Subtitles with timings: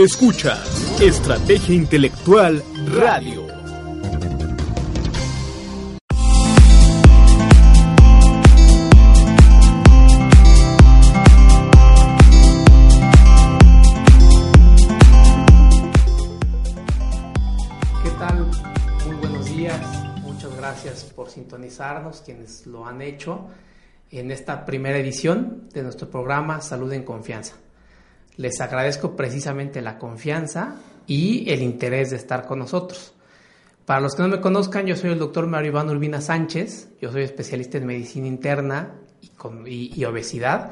[0.00, 0.64] Escucha
[0.98, 3.46] Estrategia Intelectual Radio.
[18.02, 18.50] ¿Qué tal?
[19.04, 19.78] Muy buenos días.
[20.22, 23.48] Muchas gracias por sintonizarnos, quienes lo han hecho
[24.10, 27.56] en esta primera edición de nuestro programa Salud en Confianza.
[28.36, 30.76] Les agradezco precisamente la confianza
[31.06, 33.14] y el interés de estar con nosotros.
[33.84, 37.10] Para los que no me conozcan, yo soy el doctor Mario Iván Urbina Sánchez, yo
[37.10, 38.94] soy especialista en medicina interna
[39.66, 40.70] y, y obesidad,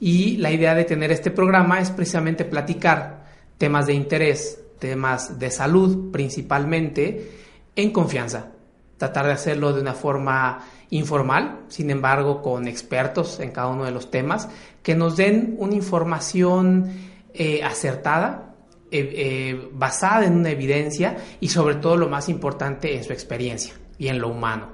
[0.00, 3.24] y la idea de tener este programa es precisamente platicar
[3.56, 7.30] temas de interés, temas de salud principalmente,
[7.76, 8.52] en confianza.
[8.96, 13.90] Tratar de hacerlo de una forma informal, sin embargo, con expertos en cada uno de
[13.90, 14.48] los temas,
[14.82, 16.90] que nos den una información
[17.34, 18.54] eh, acertada,
[18.90, 23.74] eh, eh, basada en una evidencia y sobre todo lo más importante en su experiencia
[23.98, 24.68] y en lo humano.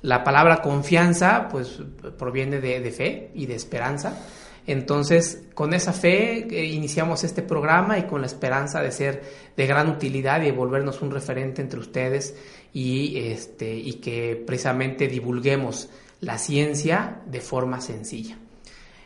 [0.00, 1.80] La palabra confianza pues
[2.18, 4.18] proviene de, de fe y de esperanza.
[4.66, 9.22] Entonces, con esa fe eh, iniciamos este programa y con la esperanza de ser
[9.56, 12.36] de gran utilidad y de volvernos un referente entre ustedes
[12.72, 15.88] y, este, y que precisamente divulguemos
[16.20, 18.38] la ciencia de forma sencilla.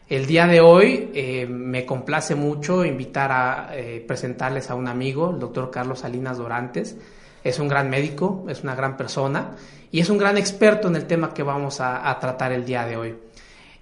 [0.08, 5.30] El día de hoy eh, me complace mucho invitar a eh, presentarles a un amigo,
[5.30, 6.96] el doctor Carlos Salinas Dorantes.
[7.42, 9.56] Es un gran médico, es una gran persona
[9.90, 12.84] y es un gran experto en el tema que vamos a, a tratar el día
[12.86, 13.14] de hoy.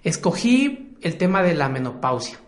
[0.03, 2.39] Escogí el tema de la menopausia.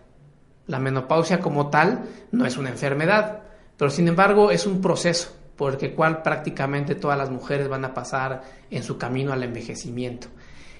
[0.66, 3.42] La menopausia como tal no es una enfermedad,
[3.76, 7.94] pero sin embargo es un proceso por el cual prácticamente todas las mujeres van a
[7.94, 10.28] pasar en su camino al envejecimiento.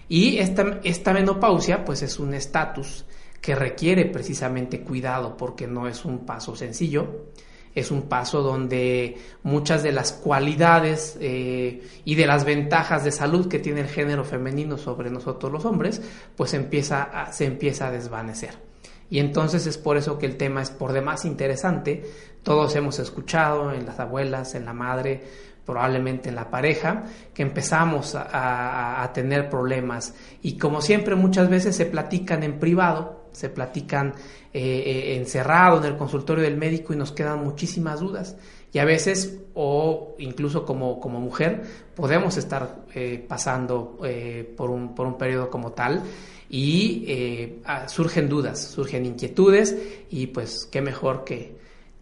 [0.09, 3.05] Y esta, esta menopausia pues es un estatus
[3.41, 7.27] que requiere precisamente cuidado porque no es un paso sencillo,
[7.75, 13.49] es un paso donde muchas de las cualidades eh, y de las ventajas de salud
[13.49, 16.03] que tiene el género femenino sobre nosotros los hombres,
[16.37, 18.69] pues empieza se empieza a desvanecer.
[19.11, 22.05] Y entonces es por eso que el tema es por demás interesante.
[22.43, 25.23] Todos hemos escuchado en las abuelas, en la madre,
[25.65, 30.15] probablemente en la pareja, que empezamos a tener problemas.
[30.43, 34.15] Y como siempre, muchas veces se platican en privado, se platican
[34.53, 38.37] eh, eh, encerrado en el consultorio del médico y nos quedan muchísimas dudas.
[38.73, 41.63] Y a veces, o incluso como, como mujer,
[41.95, 46.03] podemos estar eh, pasando eh, por, un, por un periodo como tal
[46.51, 49.77] y surgen dudas, surgen inquietudes
[50.09, 51.59] y pues qué mejor que,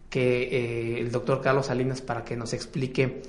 [0.09, 3.23] que el doctor Carlos Salinas para que nos explique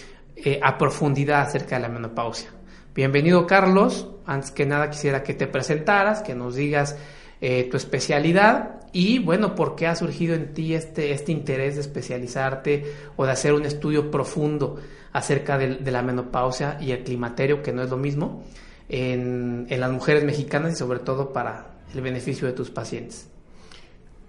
[0.62, 2.50] a profundidad acerca de la menopausia.
[2.94, 6.96] Bienvenido Carlos, antes que nada quisiera que te presentaras, que nos digas
[7.40, 11.82] eh, tu especialidad y bueno, por qué ha surgido en ti este, este interés de
[11.82, 12.84] especializarte
[13.16, 14.76] o de hacer un estudio profundo
[15.12, 18.44] acerca de, la menopausia y el climaterio, que no es lo mismo,
[18.88, 23.28] en, en las mujeres mexicanas y sobre todo para el beneficio de tus pacientes.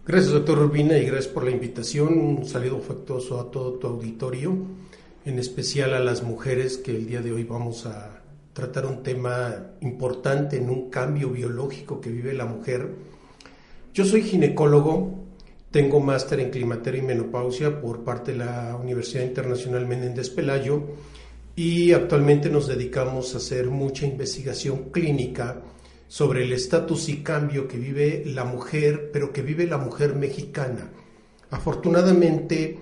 [0.05, 2.17] Gracias, doctor Urbina, y gracias por la invitación.
[2.17, 4.55] Un saludo afectuoso a todo tu auditorio,
[5.25, 8.18] en especial a las mujeres que el día de hoy vamos a
[8.59, 12.89] tratar un tema importante en un cambio biológico que vive la mujer.
[13.93, 15.23] Yo soy ginecólogo,
[15.71, 20.83] tengo máster en climaterio y menopausia por parte de la Universidad Internacional Menéndez Pelayo
[21.55, 25.61] y actualmente nos dedicamos a hacer mucha investigación clínica
[26.09, 30.91] sobre el estatus y cambio que vive la mujer, pero que vive la mujer mexicana.
[31.51, 32.79] Afortunadamente,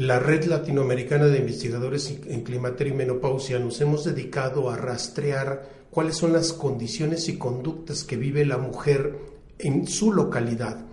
[0.00, 6.16] la Red Latinoamericana de Investigadores en Climaterio y Menopausia nos hemos dedicado a rastrear cuáles
[6.16, 9.18] son las condiciones y conductas que vive la mujer
[9.58, 10.86] en su localidad.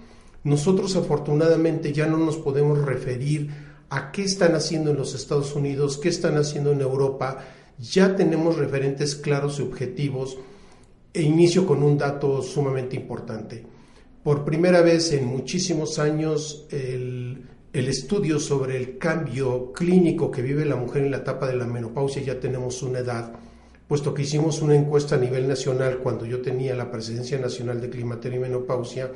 [0.43, 3.49] Nosotros afortunadamente ya no nos podemos referir
[3.87, 7.45] a qué están haciendo en los Estados Unidos, qué están haciendo en Europa,
[7.79, 10.37] ya tenemos referentes claros y objetivos
[11.13, 13.63] e inicio con un dato sumamente importante.
[14.21, 20.65] Por primera vez en muchísimos años, el, el, estudio sobre el cambio clínico que vive
[20.65, 23.33] la mujer en la etapa de la menopausia, ya tenemos una edad,
[23.87, 27.89] puesto que hicimos una encuesta a nivel nacional cuando yo tenía la presidencia nacional de
[27.89, 29.11] climaterio y menopausia,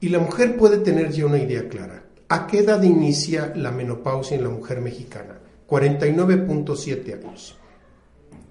[0.00, 2.04] y la mujer puede tener ya una idea clara.
[2.28, 5.38] ¿A qué edad inicia la menopausia en la mujer mexicana?
[5.68, 7.56] 49.7 años.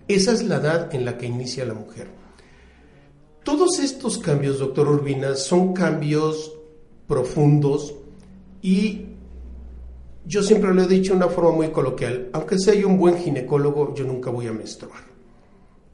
[0.07, 2.07] Esa es la edad en la que inicia la mujer.
[3.44, 6.54] Todos estos cambios, doctor Urbina, son cambios
[7.07, 7.96] profundos
[8.62, 9.09] y
[10.30, 13.18] yo siempre lo he dicho de una forma muy coloquial, aunque sea yo un buen
[13.18, 15.02] ginecólogo, yo nunca voy a menstruar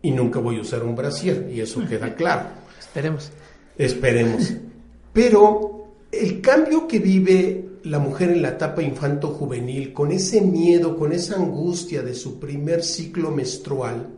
[0.02, 2.50] y nunca voy a usar un brasier y eso queda claro.
[2.78, 3.32] Esperemos.
[3.78, 4.54] Esperemos.
[5.14, 11.14] Pero el cambio que vive la mujer en la etapa infanto-juvenil, con ese miedo, con
[11.14, 14.10] esa angustia de su primer ciclo menstrual,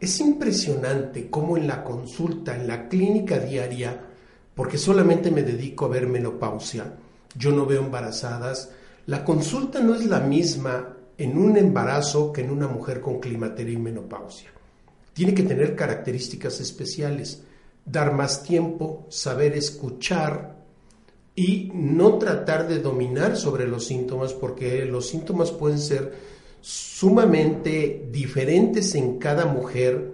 [0.00, 3.96] es impresionante cómo en la consulta, en la clínica diaria,
[4.56, 6.94] porque solamente me dedico a ver menopausia,
[7.36, 8.70] yo no veo embarazadas,
[9.06, 13.74] la consulta no es la misma en un embarazo que en una mujer con climaterio
[13.74, 14.50] y menopausia.
[15.12, 17.42] Tiene que tener características especiales,
[17.84, 20.56] dar más tiempo, saber escuchar
[21.34, 26.14] y no tratar de dominar sobre los síntomas porque los síntomas pueden ser
[26.60, 30.12] sumamente diferentes en cada mujer,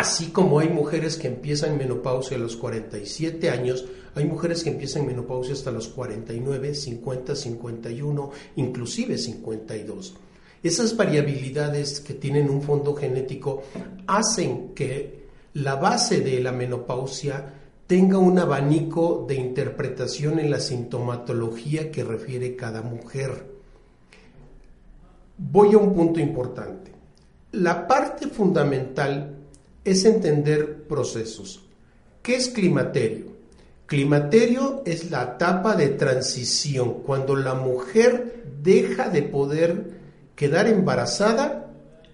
[0.00, 5.06] así como hay mujeres que empiezan menopausia a los 47 años, hay mujeres que empiezan
[5.06, 10.14] menopausia hasta los 49, 50, 51, inclusive 52.
[10.62, 13.62] Esas variabilidades que tienen un fondo genético
[14.06, 17.56] hacen que la base de la menopausia
[17.86, 23.50] tenga un abanico de interpretación en la sintomatología que refiere cada mujer.
[25.36, 26.90] Voy a un punto importante.
[27.52, 29.39] La parte fundamental
[29.84, 31.62] es entender procesos.
[32.22, 33.26] ¿Qué es climaterio?
[33.86, 39.90] Climaterio es la etapa de transición, cuando la mujer deja de poder
[40.36, 41.66] quedar embarazada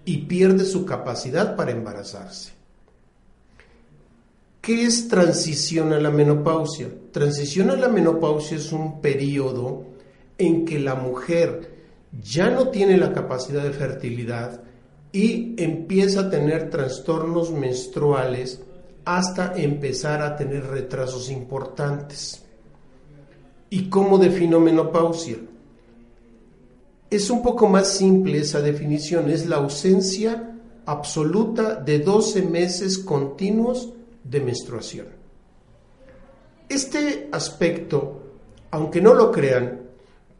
[0.05, 2.51] y pierde su capacidad para embarazarse.
[4.61, 6.89] ¿Qué es transición a la menopausia?
[7.11, 9.85] Transición a la menopausia es un periodo
[10.37, 11.75] en que la mujer
[12.21, 14.61] ya no tiene la capacidad de fertilidad
[15.11, 18.61] y empieza a tener trastornos menstruales
[19.05, 22.43] hasta empezar a tener retrasos importantes.
[23.69, 25.37] ¿Y cómo defino menopausia?
[27.09, 33.93] Es un poco más simple esa definición, es la ausencia absoluta de 12 meses continuos
[34.23, 35.07] de menstruación.
[36.67, 38.23] Este aspecto,
[38.71, 39.83] aunque no lo crean,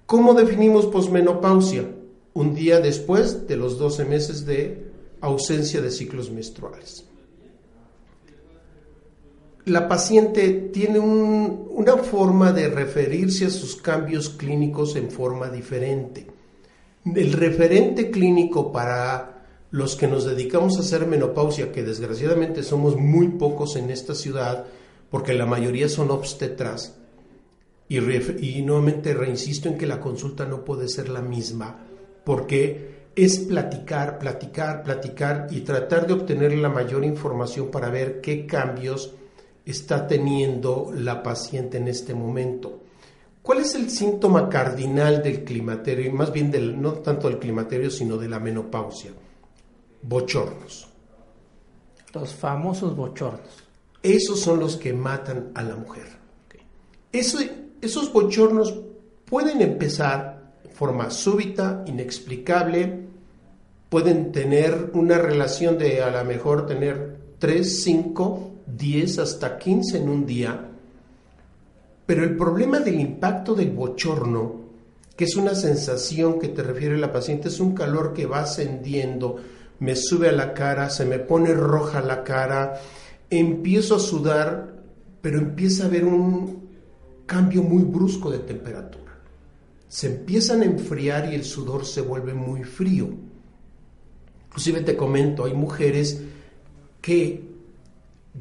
[0.05, 1.85] ¿cómo definimos posmenopausia?
[2.37, 4.91] Un día después de los 12 meses de
[5.21, 7.07] ausencia de ciclos menstruales
[9.67, 16.25] la paciente tiene una forma de referirse a sus cambios clínicos en forma diferente.
[17.03, 23.27] El referente clínico para los que nos dedicamos a hacer menopausia, que desgraciadamente somos muy
[23.29, 24.67] pocos en esta ciudad,
[25.11, 26.95] porque la mayoría son obstetras,
[27.89, 31.86] y, y nuevamente reinsisto en que la consulta no puede ser la misma,
[32.27, 38.45] porque es platicar, platicar, platicar y tratar de obtener la mayor información para ver qué
[38.45, 39.13] cambios
[39.65, 42.81] está teniendo la paciente en este momento.
[43.41, 46.05] ¿Cuál es el síntoma cardinal del climaterio?
[46.05, 49.11] Y más bien del, no tanto del climaterio, sino de la menopausia.
[50.01, 50.89] Bochornos.
[52.13, 53.63] Los famosos bochornos.
[54.03, 56.07] Esos son los que matan a la mujer.
[57.13, 58.77] esos bochornos
[59.23, 60.36] pueden empezar
[60.73, 63.07] forma súbita, inexplicable,
[63.89, 70.09] pueden tener una relación de a lo mejor tener 3, 5 10 hasta 15 en
[70.09, 70.69] un día,
[72.05, 74.67] pero el problema del impacto del bochorno,
[75.15, 79.37] que es una sensación que te refiere la paciente, es un calor que va ascendiendo,
[79.79, 82.79] me sube a la cara, se me pone roja la cara,
[83.29, 84.75] empiezo a sudar,
[85.21, 86.67] pero empieza a haber un
[87.25, 89.06] cambio muy brusco de temperatura.
[89.87, 93.09] Se empiezan a enfriar y el sudor se vuelve muy frío.
[94.47, 96.21] Inclusive te comento, hay mujeres
[97.01, 97.47] que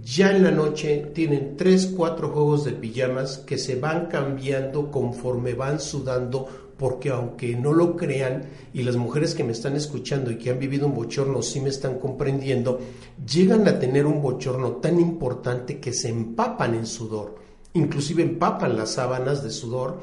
[0.03, 5.55] ya en la noche tienen tres, cuatro juegos de pijamas que se van cambiando conforme
[5.55, 10.37] van sudando, porque aunque no lo crean, y las mujeres que me están escuchando y
[10.37, 12.81] que han vivido un bochorno sí me están comprendiendo,
[13.27, 17.37] llegan a tener un bochorno tan importante que se empapan en sudor,
[17.73, 20.01] inclusive empapan las sábanas de sudor,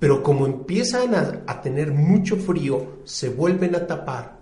[0.00, 4.40] pero como empiezan a, a tener mucho frío, se vuelven a tapar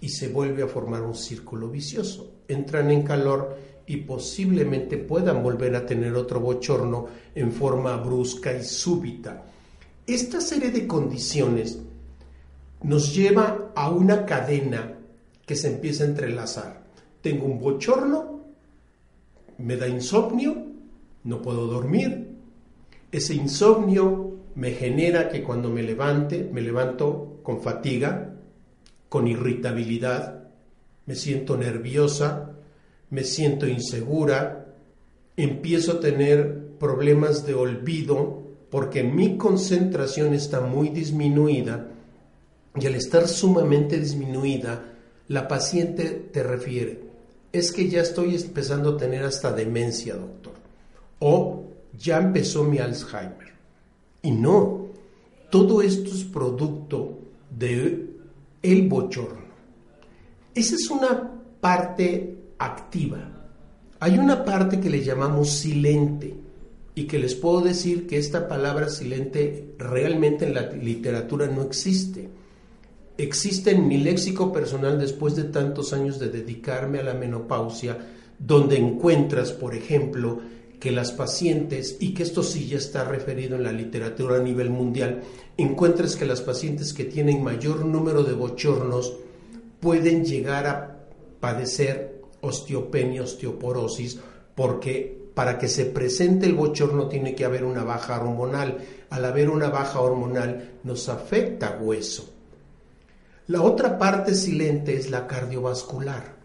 [0.00, 2.42] y se vuelve a formar un círculo vicioso.
[2.48, 8.62] Entran en calor y posiblemente puedan volver a tener otro bochorno en forma brusca y
[8.62, 9.44] súbita.
[10.06, 11.78] Esta serie de condiciones
[12.82, 14.94] nos lleva a una cadena
[15.46, 16.82] que se empieza a entrelazar.
[17.22, 18.40] Tengo un bochorno,
[19.58, 20.56] me da insomnio,
[21.24, 22.36] no puedo dormir.
[23.10, 24.27] Ese insomnio
[24.58, 28.34] me genera que cuando me levante, me levanto con fatiga,
[29.08, 30.48] con irritabilidad,
[31.06, 32.56] me siento nerviosa,
[33.10, 34.74] me siento insegura,
[35.36, 41.90] empiezo a tener problemas de olvido porque mi concentración está muy disminuida
[42.74, 44.92] y al estar sumamente disminuida,
[45.28, 46.98] la paciente te refiere,
[47.52, 50.54] es que ya estoy empezando a tener hasta demencia, doctor,
[51.20, 51.62] o
[51.96, 53.57] ya empezó mi Alzheimer.
[54.22, 54.86] Y no,
[55.50, 57.18] todo esto es producto
[57.56, 58.08] de
[58.62, 59.48] el bochorno.
[60.54, 63.18] Esa es una parte activa.
[64.00, 66.34] Hay una parte que le llamamos silente
[66.94, 72.28] y que les puedo decir que esta palabra silente realmente en la literatura no existe.
[73.16, 77.98] Existe en mi léxico personal después de tantos años de dedicarme a la menopausia,
[78.38, 80.40] donde encuentras, por ejemplo,
[80.78, 84.70] que las pacientes, y que esto sí ya está referido en la literatura a nivel
[84.70, 85.22] mundial,
[85.56, 89.14] encuentras que las pacientes que tienen mayor número de bochornos
[89.80, 90.98] pueden llegar a
[91.40, 94.18] padecer osteopenia, osteoporosis,
[94.54, 98.78] porque para que se presente el bochorno tiene que haber una baja hormonal.
[99.10, 102.28] Al haber una baja hormonal nos afecta hueso.
[103.46, 106.36] La otra parte silente es la cardiovascular.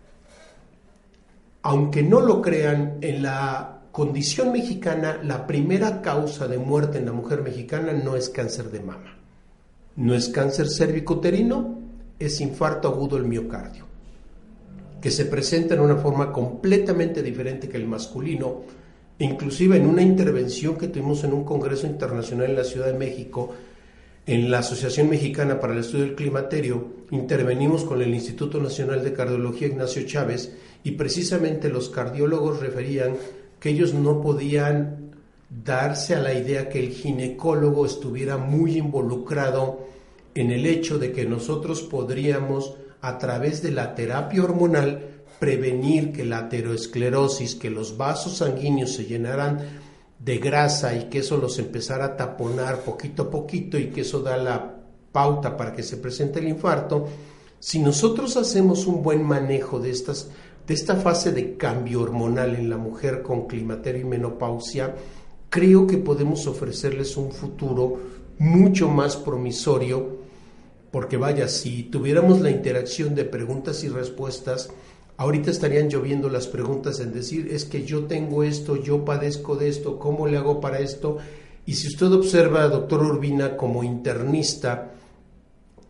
[1.63, 7.11] Aunque no lo crean, en la condición mexicana, la primera causa de muerte en la
[7.11, 9.19] mujer mexicana no es cáncer de mama,
[9.97, 11.79] no es cáncer cervicuterino,
[12.17, 13.85] es infarto agudo del miocardio,
[14.99, 18.63] que se presenta en una forma completamente diferente que el masculino,
[19.19, 23.53] inclusive en una intervención que tuvimos en un congreso internacional en la Ciudad de México,
[24.25, 29.13] en la Asociación Mexicana para el Estudio del Climaterio, intervenimos con el Instituto Nacional de
[29.13, 30.51] Cardiología Ignacio Chávez
[30.83, 33.17] y precisamente los cardiólogos referían
[33.63, 35.15] que ellos no podían
[35.49, 39.87] darse a la idea que el ginecólogo estuviera muy involucrado
[40.35, 46.25] en el hecho de que nosotros podríamos, a través de la terapia hormonal, prevenir que
[46.25, 49.61] la ateroesclerosis, que los vasos sanguíneos se llenaran
[50.19, 54.21] de grasa y que eso los empezara a taponar poquito a poquito y que eso
[54.21, 54.75] da la
[55.13, 57.07] pauta para que se presente el infarto,
[57.61, 60.27] si nosotros hacemos un buen manejo de estas
[60.67, 64.95] de esta fase de cambio hormonal en la mujer con climaterio y menopausia,
[65.49, 67.99] creo que podemos ofrecerles un futuro
[68.39, 70.23] mucho más promisorio,
[70.91, 74.69] porque vaya, si tuviéramos la interacción de preguntas y respuestas,
[75.17, 79.69] ahorita estarían lloviendo las preguntas en decir, es que yo tengo esto, yo padezco de
[79.69, 81.17] esto, ¿cómo le hago para esto?
[81.65, 84.91] Y si usted observa, doctor Urbina, como internista,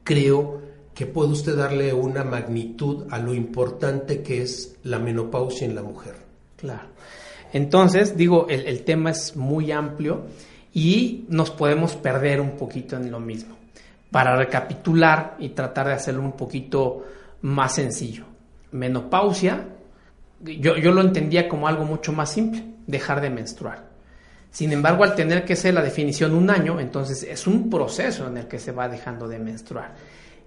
[0.03, 0.62] creo
[0.93, 5.81] que puede usted darle una magnitud a lo importante que es la menopausia en la
[5.81, 6.15] mujer.
[6.57, 6.87] Claro.
[7.51, 10.25] Entonces, digo, el, tema es muy amplio
[10.73, 13.55] y nos podemos perder un poquito en lo mismo.
[14.11, 17.03] Para recapitular y tratar de hacerlo un poquito
[17.41, 18.25] más sencillo.
[18.71, 19.67] Menopausia,
[20.41, 23.93] yo, yo lo entendía como algo mucho más simple, dejar de menstruar.
[24.49, 28.37] Sin embargo, al tener que ser la definición un año, entonces es un proceso en
[28.37, 29.95] el que se va dejando de menstruar.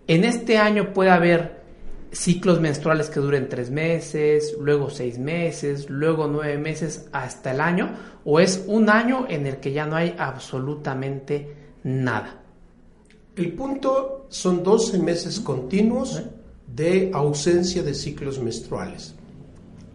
[0.08, 1.62] En este año puede haber
[2.12, 7.94] ciclos menstruales que duren tres meses, luego seis meses, luego nueve meses hasta el año,
[8.24, 12.42] o es un año en el que ya no hay absolutamente nada.
[13.34, 16.22] El punto son 12 meses continuos
[16.66, 19.14] de ausencia de ciclos menstruales.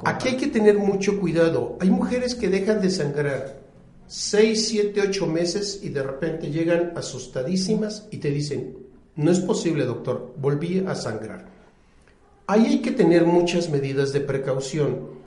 [0.04, 1.78] Aquí hay que tener mucho cuidado.
[1.80, 3.62] Hay mujeres que dejan de sangrar
[4.08, 8.78] 6, 7, 8 meses y de repente llegan asustadísimas y te dicen,
[9.16, 10.34] no es posible, doctor.
[10.38, 11.46] Volví a sangrar.
[12.48, 15.22] Ahí hay que tener muchas medidas de precaución.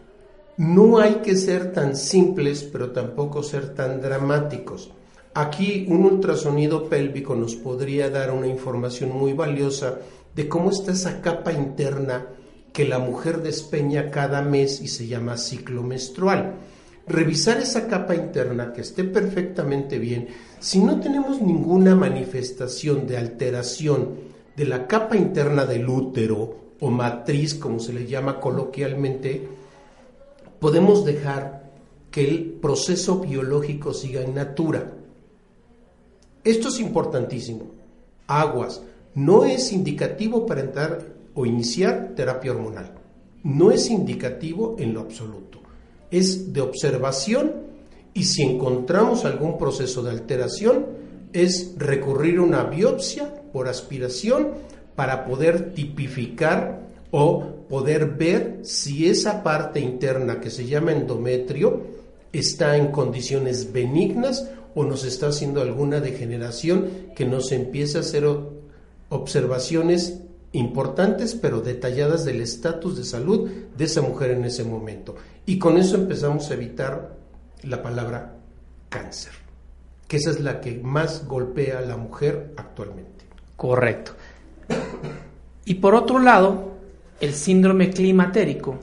[0.57, 4.91] No hay que ser tan simples, pero tampoco ser tan dramáticos.
[5.35, 9.99] Aquí un ultrasonido pélvico nos podría dar una información muy valiosa
[10.35, 12.27] de cómo está esa capa interna
[12.73, 16.55] que la mujer despeña cada mes y se llama ciclo menstrual.
[17.07, 24.15] Revisar esa capa interna que esté perfectamente bien si no tenemos ninguna manifestación de alteración
[24.57, 29.47] de la capa interna del útero o matriz, como se le llama coloquialmente,
[30.59, 31.71] podemos dejar
[32.11, 34.93] que el proceso biológico siga en natura.
[36.43, 37.67] Esto es importantísimo.
[38.27, 38.81] Aguas,
[39.15, 42.95] no es indicativo para entrar o iniciar terapia hormonal.
[43.43, 45.64] No es indicativo en lo absoluto.
[46.15, 47.53] Es de observación
[48.15, 50.87] y si encontramos algún proceso de alteración,
[51.33, 54.51] es recurrir a una biopsia por aspiración
[54.95, 61.81] para poder tipificar o poder ver si esa parte interna que se llama endometrio
[62.33, 68.25] está en condiciones benignas o nos está haciendo alguna degeneración que nos empiece a hacer
[69.09, 70.21] observaciones
[70.55, 75.17] importantes pero detalladas del estatus de salud de esa mujer en ese momento.
[75.47, 77.17] Y con eso empezamos a evitar
[77.63, 78.37] la palabra
[78.89, 79.33] cáncer,
[80.07, 83.25] que esa es la que más golpea a la mujer actualmente.
[83.57, 84.13] Correcto.
[85.65, 86.75] Y por otro lado,
[87.21, 88.79] el síndrome climatérico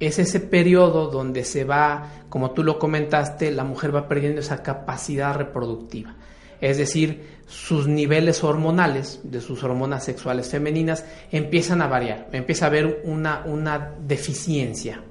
[0.00, 4.62] es ese periodo donde se va, como tú lo comentaste, la mujer va perdiendo esa
[4.62, 6.14] capacidad reproductiva.
[6.60, 12.68] Es decir, sus niveles hormonales, de sus hormonas sexuales femeninas, empiezan a variar, empieza a
[12.68, 15.02] haber una, una deficiencia.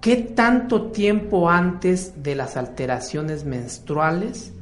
[0.00, 4.54] ¿Qué tanto tiempo antes de las alteraciones menstruales?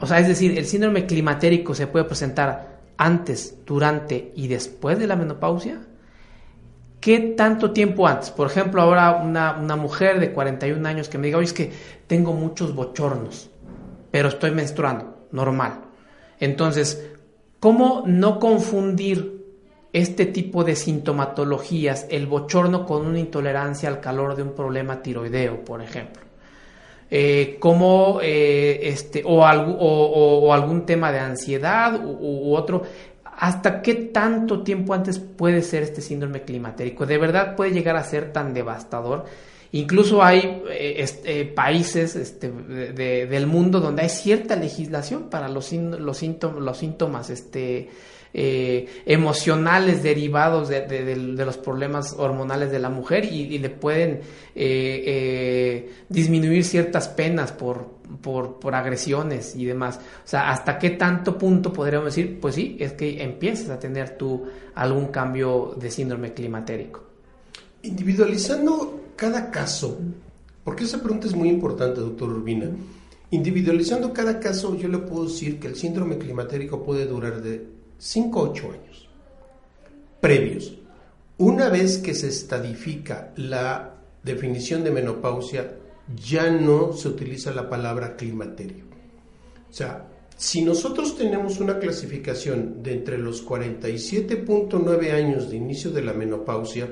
[0.00, 5.06] O sea, es decir, el síndrome climatérico se puede presentar antes, durante y después de
[5.06, 5.80] la menopausia.
[7.00, 8.30] ¿Qué tanto tiempo antes?
[8.30, 11.72] Por ejemplo, ahora una, una mujer de 41 años que me diga, oye, es que
[12.06, 13.50] tengo muchos bochornos,
[14.10, 15.80] pero estoy menstruando normal.
[16.38, 17.10] Entonces,
[17.60, 19.42] ¿cómo no confundir
[19.92, 25.64] este tipo de sintomatologías, el bochorno con una intolerancia al calor de un problema tiroideo,
[25.64, 26.22] por ejemplo?
[27.14, 32.84] Eh, como eh, este o, algún tema de ansiedad u, otro
[33.36, 38.04] hasta qué tanto tiempo antes puede ser este síndrome climatérico de verdad puede llegar a
[38.04, 39.26] ser tan devastador
[39.72, 47.30] Incluso hay eh, eh, países este, del mundo donde hay cierta legislación para los, síntomas,
[47.30, 47.88] este,
[48.34, 54.20] eh, emocionales derivados de, los problemas hormonales de la mujer y, le pueden
[56.10, 58.02] disminuir ciertas penas por,
[58.74, 60.00] agresiones y demás.
[60.22, 62.38] O sea, ¿hasta qué tanto punto podríamos decir?
[62.38, 67.11] Pues sí, es que empiezas a tener tú algún cambio de síndrome climatérico.
[67.82, 69.98] Individualizando cada caso,
[70.64, 72.70] porque esa pregunta es muy importante, doctor Urbina,
[73.30, 77.66] individualizando cada caso, yo le puedo decir que el síndrome climatérico puede durar de
[77.98, 79.08] 5 a 8 años
[80.22, 80.72] previos.
[81.38, 85.74] Una vez que se estadifica la definición de menopausia,
[86.24, 88.84] ya no se utiliza la palabra climaterio.
[89.68, 96.02] O sea, si nosotros tenemos una clasificación de entre los 47.9 años de inicio de
[96.02, 96.88] la menopausia,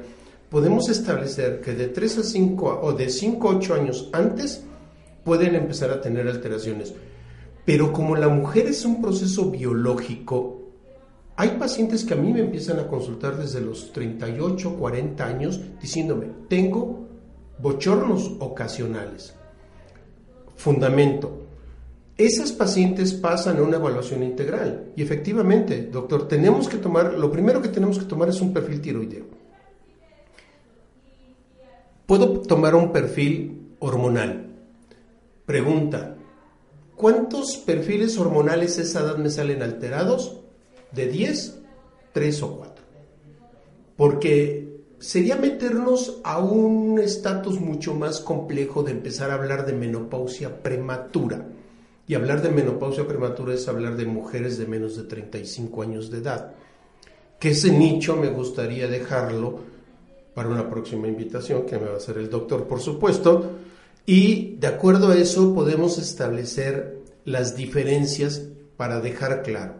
[0.50, 4.64] podemos establecer que de 3 a 5 o de 5 a 8 años antes
[5.24, 6.92] pueden empezar a tener alteraciones.
[7.64, 10.58] Pero como la mujer es un proceso biológico,
[11.36, 16.26] hay pacientes que a mí me empiezan a consultar desde los 38, 40 años diciéndome,
[16.48, 17.06] tengo
[17.58, 19.34] bochornos ocasionales.
[20.56, 21.46] Fundamento.
[22.18, 24.90] Esas pacientes pasan a una evaluación integral.
[24.96, 28.80] Y efectivamente, doctor, tenemos que tomar, lo primero que tenemos que tomar es un perfil
[28.80, 29.39] tiroideo
[32.10, 34.56] Puedo tomar un perfil hormonal.
[35.46, 36.16] Pregunta,
[36.96, 40.40] ¿cuántos perfiles hormonales a esa edad me salen alterados?
[40.90, 41.60] ¿De 10?
[42.12, 42.84] 3 o 4.
[43.96, 50.64] Porque sería meternos a un estatus mucho más complejo de empezar a hablar de menopausia
[50.64, 51.46] prematura.
[52.08, 56.18] Y hablar de menopausia prematura es hablar de mujeres de menos de 35 años de
[56.18, 56.54] edad.
[57.38, 59.69] Que ese nicho me gustaría dejarlo
[60.40, 63.58] para una próxima invitación que me va a hacer el doctor, por supuesto.
[64.06, 68.40] Y de acuerdo a eso podemos establecer las diferencias
[68.78, 69.74] para dejar claro.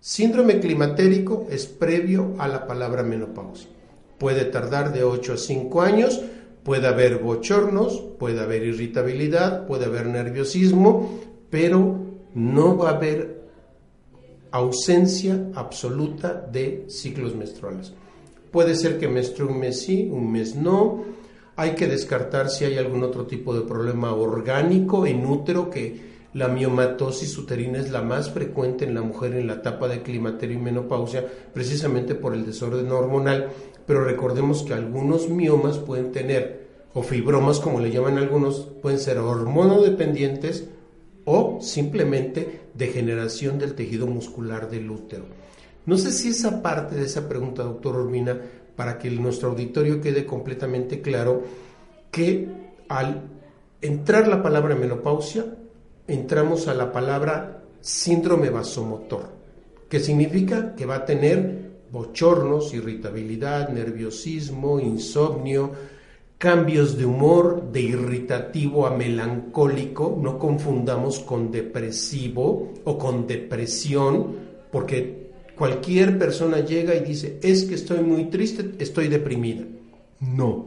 [0.00, 3.68] Síndrome climatérico es previo a la palabra menopausia.
[4.16, 6.18] Puede tardar de 8 a 5 años,
[6.62, 11.20] puede haber bochornos, puede haber irritabilidad, puede haber nerviosismo,
[11.50, 12.00] pero
[12.32, 13.42] no va a haber
[14.50, 17.92] ausencia absoluta de ciclos menstruales.
[18.54, 21.02] Puede ser que menstrue un mes sí, un mes no.
[21.56, 26.46] Hay que descartar si hay algún otro tipo de problema orgánico en útero, que la
[26.46, 30.62] miomatosis uterina es la más frecuente en la mujer en la etapa de climaterio y
[30.62, 33.48] menopausia, precisamente por el desorden hormonal.
[33.88, 39.18] Pero recordemos que algunos miomas pueden tener, o fibromas como le llaman algunos, pueden ser
[39.18, 40.68] hormonodependientes
[41.24, 45.24] o simplemente degeneración del tejido muscular del útero.
[45.86, 48.38] No sé si esa parte de esa pregunta, doctor Urbina,
[48.76, 51.42] para que nuestro auditorio quede completamente claro
[52.10, 52.48] que
[52.88, 53.22] al
[53.80, 55.44] entrar la palabra menopausia,
[56.06, 59.28] entramos a la palabra síndrome vasomotor,
[59.88, 65.70] que significa que va a tener bochornos, irritabilidad, nerviosismo, insomnio,
[66.38, 74.34] cambios de humor, de irritativo a melancólico, no confundamos con depresivo o con depresión,
[74.70, 75.23] porque
[75.56, 79.64] Cualquier persona llega y dice, es que estoy muy triste, estoy deprimida.
[80.20, 80.66] No.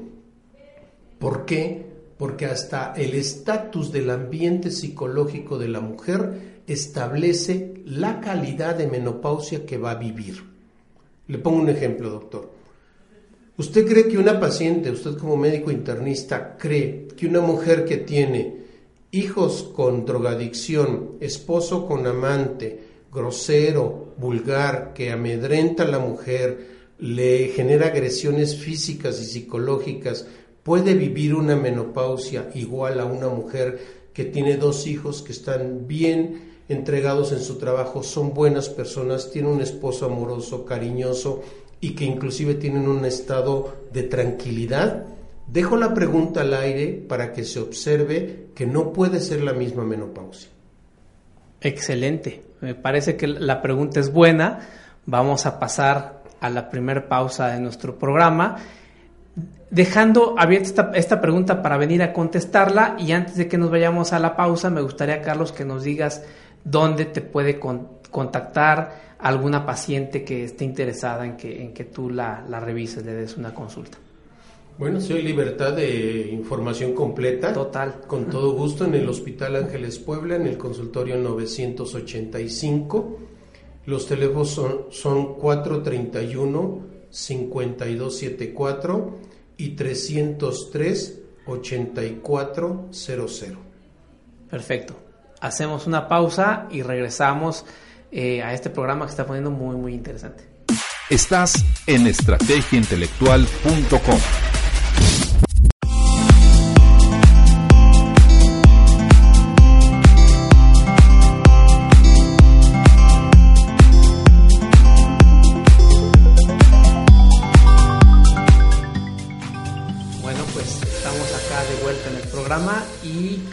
[1.20, 1.86] ¿Por qué?
[2.18, 9.66] Porque hasta el estatus del ambiente psicológico de la mujer establece la calidad de menopausia
[9.66, 10.44] que va a vivir.
[11.28, 12.52] Le pongo un ejemplo, doctor.
[13.58, 18.58] ¿Usted cree que una paciente, usted como médico internista, cree que una mujer que tiene
[19.12, 22.80] hijos con drogadicción, esposo con amante,
[23.12, 30.28] grosero, vulgar, que amedrenta a la mujer, le genera agresiones físicas y psicológicas,
[30.64, 33.80] puede vivir una menopausia igual a una mujer
[34.14, 39.52] que tiene dos hijos que están bien entregados en su trabajo, son buenas personas, tienen
[39.52, 41.42] un esposo amoroso, cariñoso
[41.80, 45.06] y que inclusive tienen un estado de tranquilidad,
[45.48, 49.86] dejo la pregunta al aire para que se observe que no puede ser la misma
[49.86, 50.50] menopausia.
[51.62, 54.60] Excelente, me parece que la pregunta es buena.
[55.06, 58.58] Vamos a pasar a la primera pausa de nuestro programa
[59.70, 64.20] dejando abierta esta, pregunta para venir a contestarla y antes de que nos vayamos a
[64.20, 66.24] la pausa, me gustaría, Carlos, que nos digas
[66.64, 72.44] dónde te puede contactar alguna paciente que esté interesada en que, en que tú la,
[72.48, 73.98] la revises, le des una consulta.
[74.78, 77.52] Bueno, soy libertad de información completa.
[77.52, 78.02] Total.
[78.06, 83.18] Con todo gusto en el Hospital Ángeles Puebla, en el consultorio 985.
[83.88, 89.18] Los teléfonos son, son 431 5274
[89.58, 93.58] y 303 8400.
[94.50, 94.96] Perfecto.
[95.42, 97.66] Hacemos una pausa y regresamos
[98.12, 100.44] eh, a este programa que está poniendo muy, muy interesante.
[101.10, 104.47] Estás en estrategiaintelectual.com.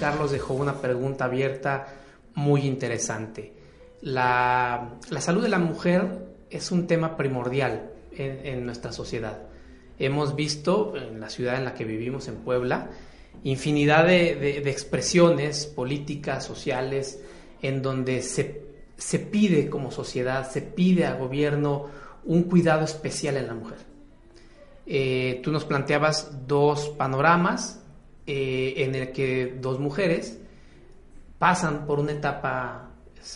[0.05, 1.87] Carlos dejó una pregunta abierta
[2.35, 3.55] muy interesante.
[4.03, 9.39] La, salud de la mujer es un tema primordial en, nuestra sociedad.
[9.99, 12.91] Hemos visto en la ciudad en la que vivimos, en Puebla,
[13.45, 17.23] infinidad de, expresiones políticas, sociales,
[17.63, 21.87] en donde se, pide como sociedad, se pide al gobierno
[22.25, 23.79] un cuidado especial en la mujer.
[24.85, 27.81] Eh, tú nos planteabas dos panoramas,
[28.27, 30.39] eh, en el que dos mujeres
[31.39, 32.91] pasan por una etapa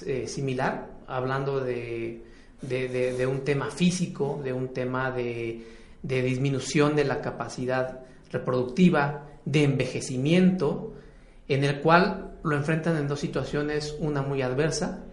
[0.07, 2.23] eh, similar, hablando de,
[3.31, 5.63] un tema físico, de un tema de,
[6.03, 10.95] disminución de la capacidad reproductiva, de envejecimiento,
[11.49, 15.05] en el cual lo enfrentan en dos situaciones, una muy adversa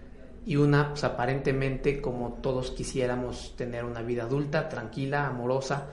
[0.46, 5.88] y una pues, aparentemente como todos quisiéramos tener una vida adulta, tranquila, amorosa,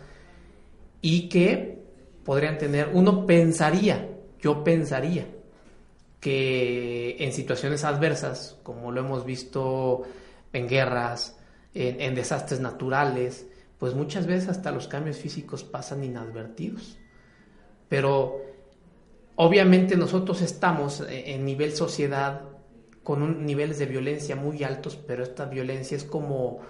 [1.01, 1.82] y que
[2.25, 4.09] podrían tener, uno pensaría,
[4.41, 5.27] yo pensaría,
[6.21, 10.03] que en situaciones adversas, como lo hemos visto
[10.53, 11.37] en guerras,
[11.75, 13.47] en, desastres naturales,
[13.79, 16.97] pues muchas veces hasta los cambios físicos pasan inadvertidos.
[17.89, 18.41] Pero
[19.35, 22.43] obviamente nosotros estamos en nivel sociedad
[23.03, 26.61] con niveles de violencia muy altos, pero esta violencia es como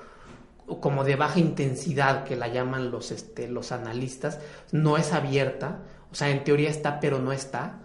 [0.81, 6.15] como de baja intensidad que la llaman los, este, los analistas, no es abierta, o
[6.15, 7.81] sea, en teoría está, pero no está,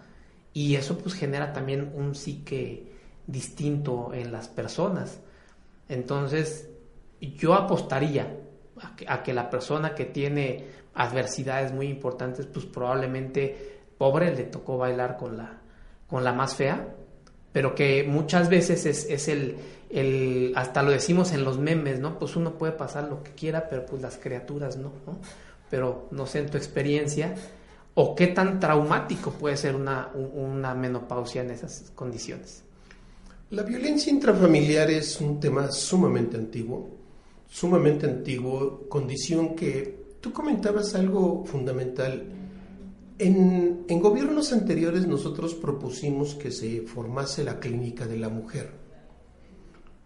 [0.52, 2.92] y eso pues genera también un psique
[3.26, 5.20] distinto en las personas.
[5.88, 6.68] Entonces,
[7.20, 8.36] yo apostaría
[9.06, 15.16] a que, la persona que tiene adversidades muy importantes, pues probablemente, pobre, le tocó bailar
[15.16, 15.60] con la,
[16.06, 16.94] con la más fea,
[17.58, 19.56] pero que muchas veces es, el,
[19.90, 22.16] el, hasta lo decimos en los memes, ¿no?
[22.16, 25.18] Pues uno puede pasar lo que quiera, pero pues las criaturas no, ¿no?
[25.68, 27.34] Pero no sé en tu experiencia,
[27.94, 32.62] o qué tan traumático puede ser una, una menopausia en esas condiciones.
[33.50, 36.88] La violencia intrafamiliar es un tema sumamente antiguo,
[37.50, 42.22] sumamente antiguo, condición que tú comentabas algo fundamental.
[43.20, 48.70] En, gobiernos anteriores nosotros propusimos que se formase la clínica de la mujer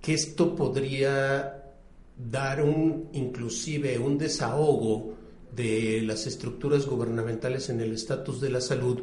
[0.00, 1.74] que esto podría
[2.16, 5.14] dar un inclusive un desahogo
[5.54, 9.02] de las estructuras gubernamentales en el estatus de la salud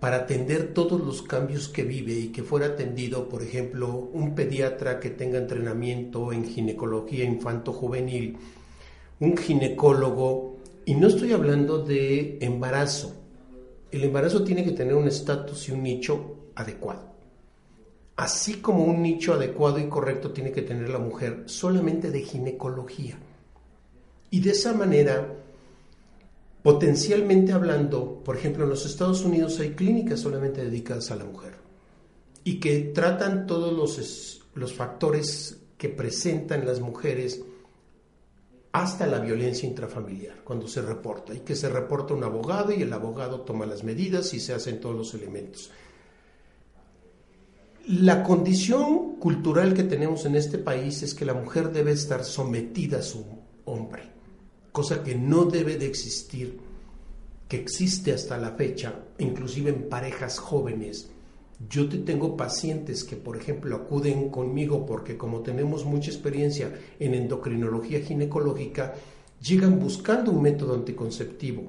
[0.00, 4.98] para atender todos los cambios que vive y que fuera atendido, por ejemplo, un pediatra
[4.98, 8.38] que tenga entrenamiento en ginecología infanto-juvenil,
[9.20, 13.19] un ginecólogo, y no estoy hablando de embarazo.
[13.90, 17.10] El embarazo tiene que tener un estatus y un nicho adecuado
[18.20, 23.18] así como un nicho adecuado y correcto tiene que tener la mujer solamente de ginecología.
[24.30, 25.26] Y de esa manera,
[26.62, 31.54] potencialmente hablando, por ejemplo, en los Estados Unidos hay clínicas solamente dedicadas a la mujer
[32.44, 37.42] y que tratan todos los, los factores que presentan las mujeres
[38.72, 42.92] hasta la violencia intrafamiliar, cuando se reporta, y que se reporta un abogado y el
[42.92, 45.70] abogado toma las medidas y se hacen todos los elementos.
[47.88, 52.98] La condición cultural que tenemos en este país es que la mujer debe estar sometida
[52.98, 53.24] a su
[53.64, 54.02] hombre,
[54.70, 56.60] cosa que no debe de existir,
[57.48, 61.10] que existe hasta la fecha, inclusive en parejas jóvenes,
[61.68, 67.14] Yo te tengo pacientes que, por ejemplo, acuden conmigo porque como tenemos mucha experiencia en
[67.14, 68.94] endocrinología ginecológica,
[69.42, 71.64] llegan buscando un método anticonceptivo,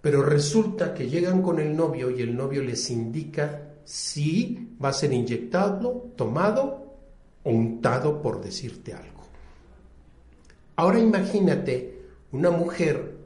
[0.00, 4.92] pero resulta que llegan con el novio y el novio les indica si va a
[4.92, 6.94] ser inyectado, tomado
[7.42, 9.22] o untado, por decirte algo.
[10.76, 13.16] Ahora imagínate una mujer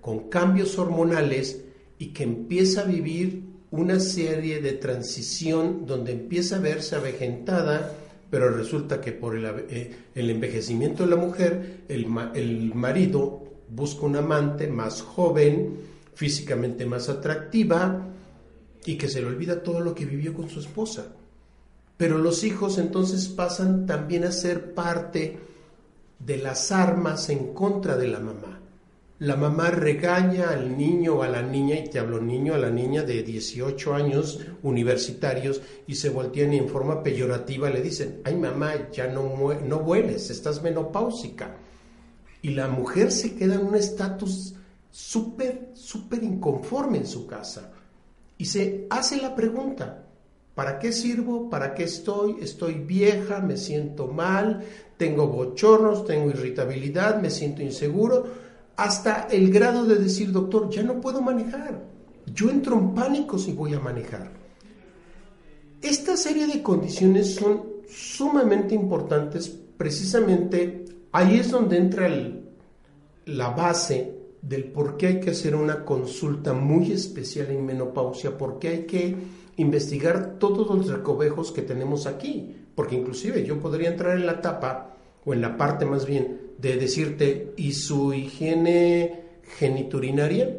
[0.00, 1.64] con cambios hormonales
[1.98, 7.92] y que empieza a vivir una serie de transición donde empieza a verse avejentada,
[8.28, 14.16] pero resulta que por el, eh, envejecimiento de la mujer, el, el marido busca un
[14.16, 15.78] amante más joven,
[16.14, 18.08] físicamente más atractiva,
[18.84, 21.06] y que se le olvida todo lo que vivió con su esposa.
[21.96, 25.38] Pero los hijos entonces pasan también a ser parte
[26.18, 28.49] de las armas en contra de la mamá
[29.20, 32.70] la mamá regaña al niño o a la niña, y te hablo niño a la
[32.70, 38.36] niña de 18 años universitarios, y se voltean y en forma peyorativa le dicen, ay
[38.36, 41.54] mamá, ya no, no vueles, estás menopáusica.
[42.40, 44.54] Y la mujer se queda en un estatus
[44.90, 47.72] súper, súper inconforme en su casa.
[48.38, 50.06] Y se hace la pregunta,
[50.54, 51.50] ¿para qué sirvo?
[51.50, 52.36] ¿Para qué estoy?
[52.40, 54.64] Estoy vieja, me siento mal,
[54.96, 58.48] tengo bochornos, tengo irritabilidad, me siento inseguro
[58.80, 61.82] hasta el grado de decir, doctor, ya no puedo manejar.
[62.32, 64.30] Yo entro en pánico si voy a manejar.
[65.82, 72.08] Esta serie de condiciones son sumamente importantes, precisamente ahí es donde entra
[73.26, 78.58] la base del por qué hay que hacer una consulta muy especial en menopausia, por
[78.58, 79.14] qué hay que
[79.56, 84.96] investigar todos los recovejos que tenemos aquí, porque inclusive yo podría entrar en la tapa,
[85.26, 89.24] o en la parte más bien, de decirte, ¿y su higiene
[89.58, 90.58] geniturinaria?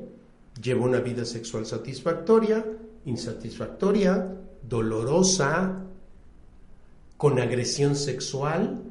[0.62, 2.66] Lleva una vida sexual satisfactoria,
[3.06, 4.36] insatisfactoria,
[4.68, 5.86] dolorosa,
[7.18, 8.82] con agresión sexual.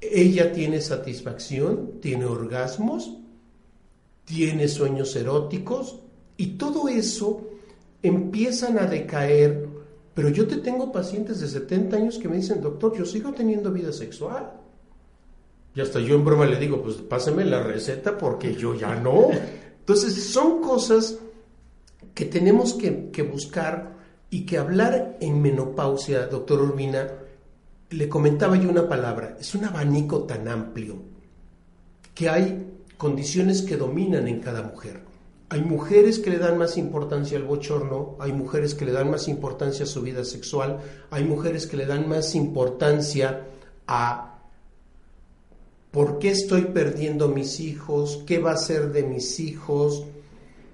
[0.00, 3.16] Ella tiene satisfacción, tiene orgasmos,
[4.24, 6.00] tiene sueños eróticos
[6.36, 7.46] y todo eso
[8.02, 9.68] empiezan a decaer.
[10.14, 13.70] Pero yo te tengo pacientes de 70 años que me dicen, doctor, yo sigo teniendo
[13.70, 14.59] vida sexual.
[15.74, 19.28] Y hasta yo en broma le digo, pues pásame la receta porque yo ya no.
[19.78, 21.18] Entonces son cosas
[22.14, 23.96] que tenemos que, que buscar
[24.30, 27.08] y que hablar en menopausia, doctor Urbina,
[27.90, 30.96] le comentaba yo una palabra, es un abanico tan amplio
[32.14, 35.00] que hay condiciones que dominan en cada mujer.
[35.48, 39.26] Hay mujeres que le dan más importancia al bochorno, hay mujeres que le dan más
[39.26, 40.78] importancia a su vida sexual,
[41.10, 43.46] hay mujeres que le dan más importancia
[43.88, 44.29] a
[46.00, 48.22] ¿Por qué estoy perdiendo mis hijos?
[48.26, 50.04] ¿Qué va a ser de mis hijos?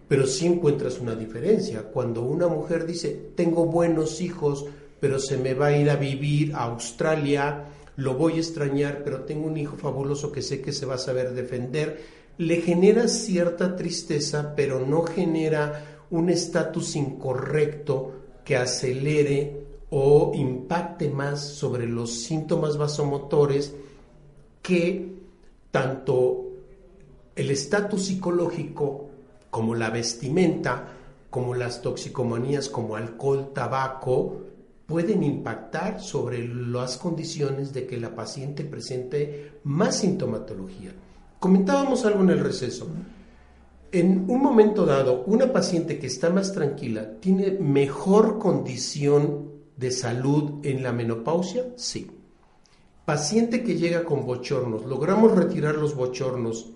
[0.07, 1.83] Pero sí encuentras una diferencia.
[1.83, 4.67] Cuando una mujer dice, tengo buenos hijos,
[5.01, 7.65] pero se me va a ir a vivir a Australia,
[7.97, 10.99] lo voy a extrañar, pero tengo un hijo fabuloso que sé que se va a
[10.99, 12.05] saber defender,
[12.39, 18.13] le genera cierta tristeza, pero no genera un estatus incorrecto
[18.45, 19.61] que acelere
[19.91, 23.75] o impacte más sobre los síntomas vasomotores
[24.63, 25.16] que
[25.77, 26.47] tanto
[27.35, 29.11] el estatus psicológico
[29.51, 30.89] como la vestimenta,
[31.29, 34.41] como las toxicomanías como alcohol, tabaco,
[34.87, 40.93] pueden impactar sobre las condiciones de que la paciente presente más sintomatología.
[41.39, 42.87] Comentábamos algo en el receso.
[43.93, 50.55] En un momento dado, una paciente que está más tranquila tiene mejor condición de salud
[50.63, 52.16] en la menopausia, sí.
[53.07, 56.73] Paciente que llega con bochornos, logramos retirar los bochornos.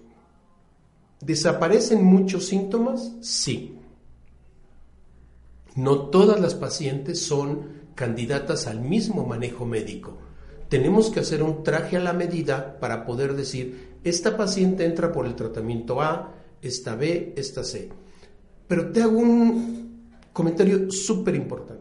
[1.20, 3.16] ¿Desaparecen muchos síntomas?
[3.20, 3.76] Sí.
[5.74, 10.18] No todas las pacientes son candidatas al mismo manejo médico.
[10.68, 15.26] Tenemos que hacer un traje a la medida para poder decir, esta paciente entra por
[15.26, 17.88] el tratamiento A, esta B, esta C.
[18.68, 21.79] Pero te hago un comentario súper importante.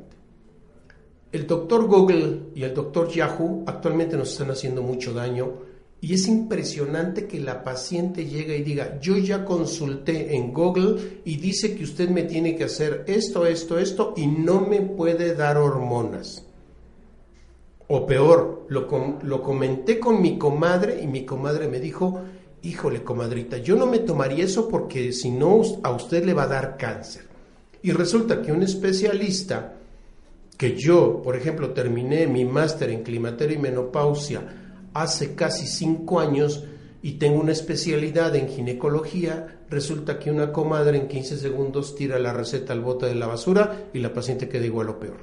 [1.32, 5.54] El doctor Google y el doctor Yahoo actualmente nos están haciendo mucho daño
[6.02, 11.38] y es impresionante que la paciente llegue y diga, yo ya consulté en Google y
[11.38, 15.58] dice que usted me tiene que hacer esto, esto, esto y no me puede dar
[15.58, 16.46] hormonas.
[17.88, 18.88] O peor, lo,
[19.22, 22.22] lo comenté con mi comadre y mi comadre me dijo,
[22.64, 26.48] híjole comadrita, yo no me tomaría eso porque si no a usted le va a
[26.48, 27.28] dar cáncer.
[27.84, 29.79] Y resulta que un especialista
[30.60, 34.42] que yo, por ejemplo, terminé mi máster en climaterio y menopausia
[34.94, 36.66] hace casi cinco años
[37.02, 42.34] y tengo una especialidad en ginecología, resulta que una comadre en 15 segundos tira la
[42.34, 45.22] receta al bote de la basura y la paciente queda igual o peor.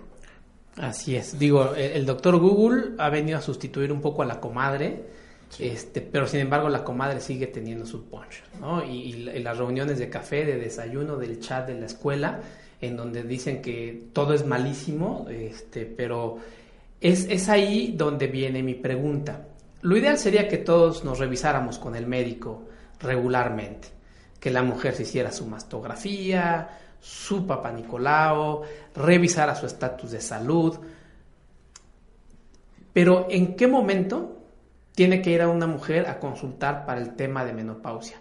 [0.78, 1.38] Así es.
[1.38, 5.04] Digo, el, doctor Google ha venido a sustituir un poco a la comadre,
[5.58, 8.82] este, pero sin embargo la comadre sigue teniendo su punch, ¿no?
[8.82, 12.40] Y, las reuniones de café, de desayuno, del chat de la escuela,
[12.86, 16.38] en donde dicen que todo es malísimo, este, pero
[17.00, 19.46] es, es ahí donde viene mi pregunta.
[19.82, 22.64] Lo ideal sería que todos nos revisáramos con el médico
[23.00, 23.88] regularmente,
[24.40, 26.68] que la mujer se hiciera su mastografía,
[27.00, 28.62] su papá Nicolao,
[28.94, 30.78] revisara su estatus de salud.
[32.92, 34.38] Pero ¿en qué momento
[34.94, 38.18] tiene que ir a una mujer a consultar para el tema de menopausia?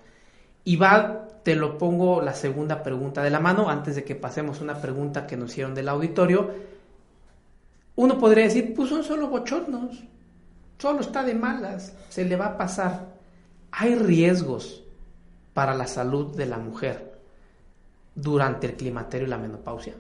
[0.66, 4.60] Y va, te lo pongo la segunda pregunta de la mano, antes de que pasemos
[4.60, 6.52] una pregunta que nos hicieron del auditorio.
[7.96, 10.04] Uno podría decir, pues son solo bochornos,
[10.78, 13.16] solo está de malas, se le va a pasar.
[13.72, 14.84] Hay riesgos
[15.54, 17.16] para la salud de la mujer
[18.16, 19.94] durante el climaterio y la menopausia?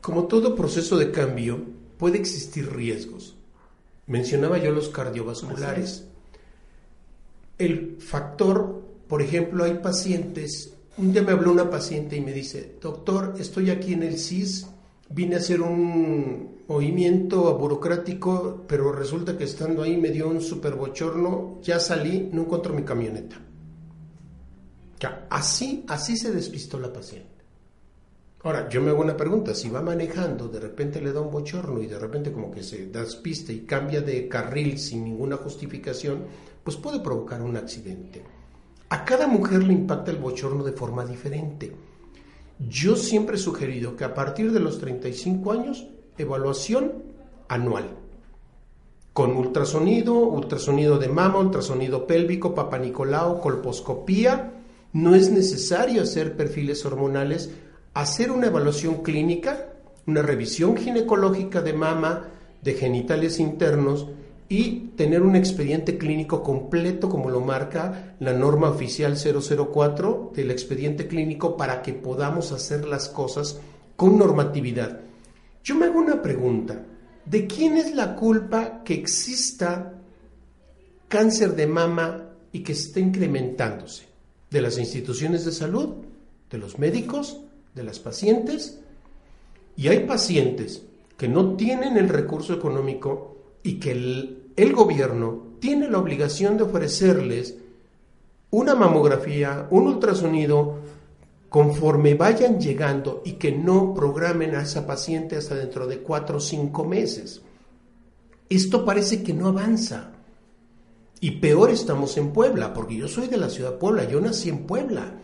[0.00, 1.60] Como todo proceso de cambio,
[1.98, 3.34] puede existir riesgos.
[4.06, 6.06] Mencionaba yo los cardiovasculares.
[7.56, 12.76] El factor, por ejemplo, hay pacientes, un día me habló una paciente y me dice,
[12.80, 14.66] doctor, estoy aquí en el CIS,
[15.10, 20.74] vine a hacer un movimiento burocrático, pero resulta que estando ahí me dio un super
[20.74, 23.40] bochorno, ya salí, no encuentro mi camioneta.
[25.28, 27.28] Así, así se despistó la paciente.
[28.42, 31.82] Ahora, yo me hago una pregunta, si va manejando, de repente le da un bochorno
[31.82, 36.24] y de repente como que se despista y cambia de carril sin ninguna justificación,
[36.62, 38.22] pues puede provocar un accidente.
[38.94, 41.72] A cada mujer le impacta el bochorno de forma diferente.
[42.68, 47.02] Yo siempre he sugerido que a partir de los 35 años, evaluación
[47.48, 47.90] anual.
[49.12, 57.50] Con ultrasonido, ultrasonido de mama, ultrasonido pélvico, papanicolao, colposcopía, no es necesario hacer perfiles hormonales,
[57.94, 59.72] hacer una evaluación clínica,
[60.06, 62.28] una revisión ginecológica de mama,
[62.62, 64.06] de genitales internos
[64.48, 71.06] y tener un expediente clínico completo como lo marca la norma oficial 004 del expediente
[71.06, 73.60] clínico para que podamos hacer las cosas
[73.96, 75.00] con normatividad.
[75.62, 76.84] Yo me hago una pregunta,
[77.24, 79.94] ¿de quién es la culpa que exista
[81.08, 84.14] cáncer de mama y que esté incrementándose?
[84.54, 85.96] de las instituciones de salud,
[86.48, 87.40] de los médicos,
[87.74, 88.78] de las pacientes.
[89.76, 90.84] Y hay pacientes
[91.16, 93.33] que no tienen el recurso económico
[93.64, 93.90] y que
[94.56, 97.56] el, gobierno tiene la obligación de ofrecerles
[98.50, 100.76] una mamografía, un ultrasonido,
[101.48, 106.40] conforme vayan llegando y que no programen a esa paciente hasta dentro de cuatro o
[106.40, 107.42] cinco meses.
[108.48, 110.12] Esto parece que no avanza.
[111.20, 114.50] Y peor estamos en Puebla, porque yo soy de la ciudad de Puebla, yo nací
[114.50, 115.14] en Puebla.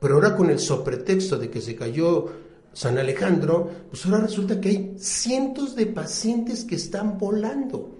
[0.00, 2.30] Pero ahora con el sopretexto de que se cayó
[2.72, 7.98] San Alejandro, pues ahora resulta que hay cientos de pacientes que están volando.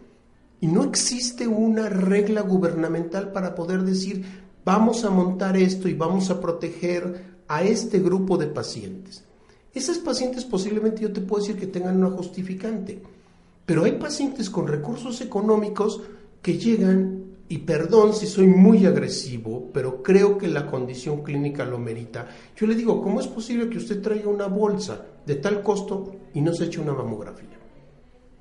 [0.60, 4.24] Y no existe una regla gubernamental para poder decir,
[4.64, 9.24] vamos a montar esto y vamos a proteger a este grupo de pacientes.
[9.74, 13.02] Esas pacientes posiblemente yo te puedo decir que tengan una justificante,
[13.66, 16.00] pero hay pacientes con recursos económicos
[16.40, 17.21] que llegan
[17.52, 22.26] y perdón si soy muy agresivo, pero creo que la condición clínica lo merita.
[22.56, 26.40] Yo le digo, ¿cómo es posible que usted traiga una bolsa de tal costo y
[26.40, 27.58] no se eche una mamografía?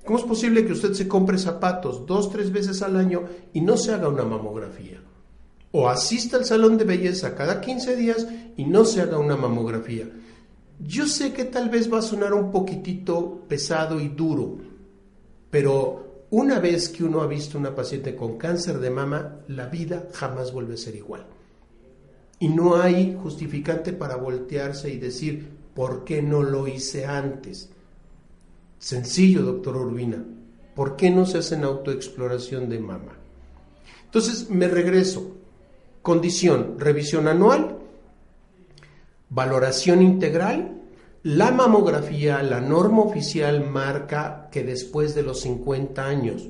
[0.05, 3.75] ¿Cómo es posible que usted se compre zapatos dos, tres veces al año y no
[3.75, 5.01] se haga una mamografía?
[5.73, 10.09] O asista al salón de belleza cada 15 días y no se haga una mamografía.
[10.79, 14.59] Yo sé que tal vez va a sonar un poquitito pesado y duro,
[15.49, 20.07] pero una vez que uno ha visto una paciente con cáncer de mama, la vida
[20.13, 21.25] jamás vuelve a ser igual.
[22.39, 27.69] Y no hay justificante para voltearse y decir, ¿por qué no lo hice antes?
[28.79, 30.25] Sencillo, doctor Urbina.
[30.73, 33.17] ¿Por qué no se hacen autoexploración de mama?
[34.05, 35.35] Entonces, me regreso.
[36.01, 37.77] Condición, revisión anual,
[39.29, 40.80] valoración integral
[41.23, 46.49] la mamografía, la norma oficial marca que después de los 50 años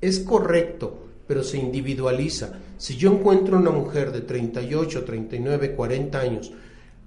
[0.00, 2.52] es correcto, pero se individualiza.
[2.78, 6.52] Si yo encuentro una mujer de 38, 39, 40 años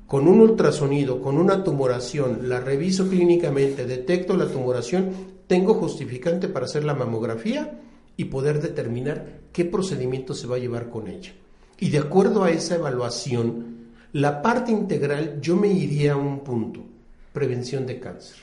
[0.06, 5.12] con un ultrasonido, con una tumoración, la reviso clínicamente, detecto la tumoración,
[5.48, 7.80] tengo justificante para hacer la mamografía
[8.18, 11.32] y poder determinar qué procedimiento se va a llevar con ella.
[11.80, 16.95] Y de acuerdo a esa evaluación, la parte integral yo me iría a un punto
[17.36, 18.38] prevención de cáncer.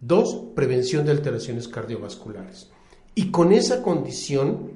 [0.00, 2.70] Dos, prevención de alteraciones cardiovasculares.
[3.14, 4.70] Y con esa condición,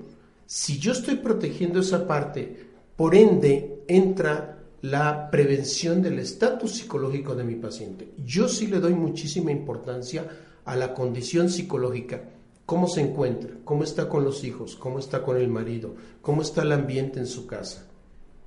[0.45, 2.67] si yo estoy protegiendo esa parte,
[2.97, 8.09] por ende entra la prevención del estatus psicológico de mi paciente.
[8.27, 10.27] Yo sí le doy muchísima importancia
[10.65, 12.25] a la condición psicológica,
[12.67, 16.63] cómo se encuentra, cómo está con los hijos, cómo está con el marido, cómo está
[16.63, 17.87] el ambiente en su casa.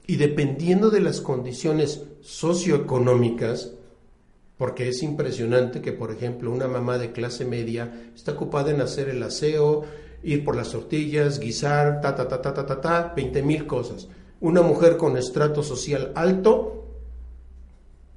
[0.06, 3.74] Y dependiendo de las condiciones socioeconómicas,
[4.64, 9.10] porque es impresionante que, por ejemplo, una mamá de clase media está ocupada en hacer
[9.10, 9.84] el aseo,
[10.24, 14.08] ir por las tortillas, guisar, ta, ta, ta, ta, ta, ta, ta, 20 mil cosas.
[14.40, 16.86] Una mujer con estrato social alto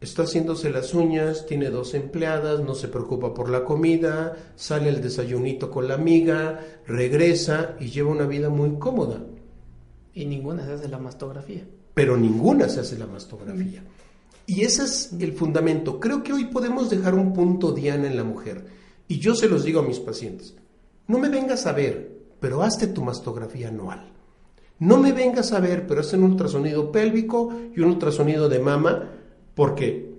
[0.01, 5.03] está haciéndose las uñas, tiene dos empleadas, no se preocupa por la comida, sale el
[5.03, 9.19] desayunito con la amiga, regresa y lleva una vida muy cómoda.
[10.15, 11.65] Y ninguna se hace la mastografía.
[11.95, 13.83] Pero ninguna se hace la mastografía.
[14.47, 15.99] Y ese es el fundamento.
[15.99, 18.67] Creo que hoy podemos dejar un punto diana en la mujer.
[19.09, 20.55] Y yo se los digo a mis pacientes.
[21.09, 24.13] No me vengas a ver, pero hazte tu mastografía anual.
[24.79, 29.11] No me vengas a ver, pero hazte un ultrasonido pélvico y un ultrasonido de mama
[29.57, 30.15] porque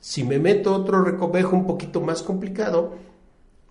[0.00, 2.92] si me meto otro recovejo un poquito más complicado,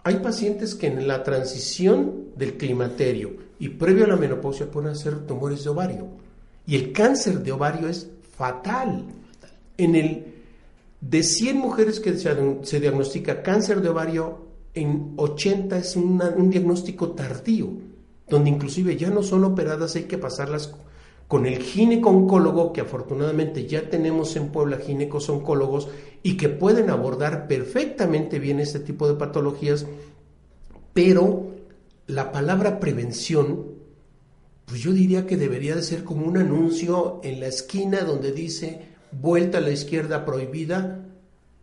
[0.03, 5.27] hay pacientes que en la transición del climaterio y previo a la menopausia pueden hacer
[5.27, 6.07] tumores de ovario.
[6.65, 9.05] Y el cáncer de ovario es fatal.
[9.77, 10.25] En el
[11.01, 17.69] de 100 mujeres que se, diagnostica cáncer de ovario, en 80 es un diagnóstico tardío,
[18.29, 20.73] donde inclusive ya no son operadas, hay que pasarlas
[21.27, 25.87] con el gineco-oncólogo, que afortunadamente ya tenemos en Puebla ginecos-oncólogos
[26.23, 29.85] y que pueden abordar perfectamente bien este tipo de patologías,
[30.93, 31.47] pero
[32.07, 33.65] la palabra prevención,
[34.65, 38.90] pues yo diría que debería de ser como un anuncio en la esquina donde dice
[39.11, 41.05] vuelta a la izquierda prohibida,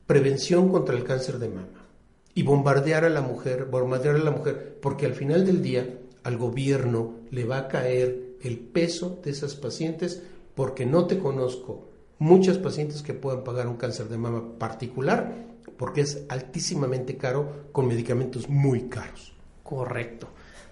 [0.06, 1.86] prevención contra el cáncer de mama.
[2.34, 6.36] Y bombardear a la mujer, bombardear a la mujer, porque al final del día al
[6.36, 10.22] gobierno le va a caer el peso de esas pacientes
[10.54, 11.88] porque no te conozco
[12.18, 15.34] muchas pacientes que puedan pagar un cáncer de mama particular
[15.76, 19.32] porque es altísimamente caro con medicamentos muy caros.
[19.62, 20.28] Correcto.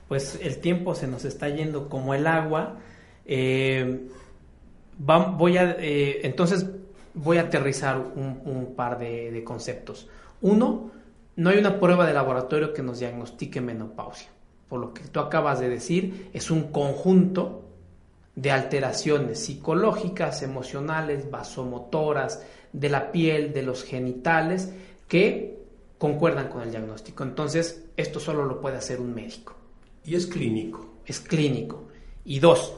[0.08, 2.78] Pues el tiempo se nos está yendo como el agua.
[3.24, 4.08] Eh,
[4.99, 6.66] voy a, eh, entonces
[7.14, 10.09] voy a aterrizar un, par de, de conceptos.
[10.42, 10.90] Uno,
[11.36, 14.28] no hay una prueba de laboratorio que nos diagnostique menopausia
[14.68, 17.62] por lo que tú acabas de decir, es un conjunto
[18.34, 22.42] de alteraciones psicológicas, emocionales, vasomotoras,
[22.72, 24.72] de la piel, de los genitales,
[25.09, 25.57] que
[25.99, 27.22] concuerdan con el diagnóstico.
[27.22, 29.55] Entonces, esto solo lo puede hacer un médico.
[30.05, 30.86] Y es clínico.
[31.07, 31.84] Es clínico.
[32.24, 32.76] Y dos,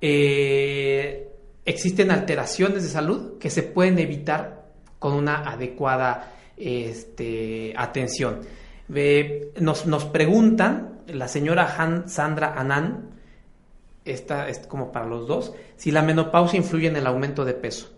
[0.00, 1.31] eh,
[1.64, 4.66] existen alteraciones de salud que se pueden evitar
[4.98, 8.40] con una adecuada este, atención.
[9.60, 13.10] nos, nos preguntan la señora Han, Sandra Anand,
[14.04, 17.90] esta es como para los dos, si la menopausia influye en el aumento de peso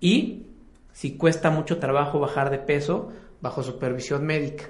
[0.00, 0.46] y
[0.92, 4.64] si cuesta mucho trabajo bajar de peso bajo supervisión médica.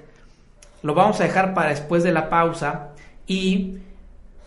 [0.81, 2.93] Lo vamos a dejar para después de la pausa
[3.27, 3.77] y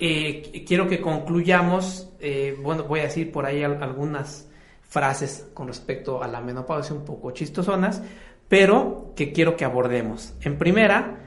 [0.01, 4.49] eh, quiero que concluyamos, eh, bueno, voy a decir por ahí algunas
[4.83, 8.03] frases con respecto a la menopausia un poco chistosonas,
[8.49, 10.35] pero que quiero que abordemos.
[10.41, 11.21] En primera,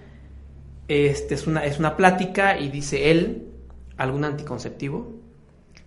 [0.88, 3.48] este, es, una, es una plática y dice él,
[3.98, 5.14] ¿algún anticonceptivo?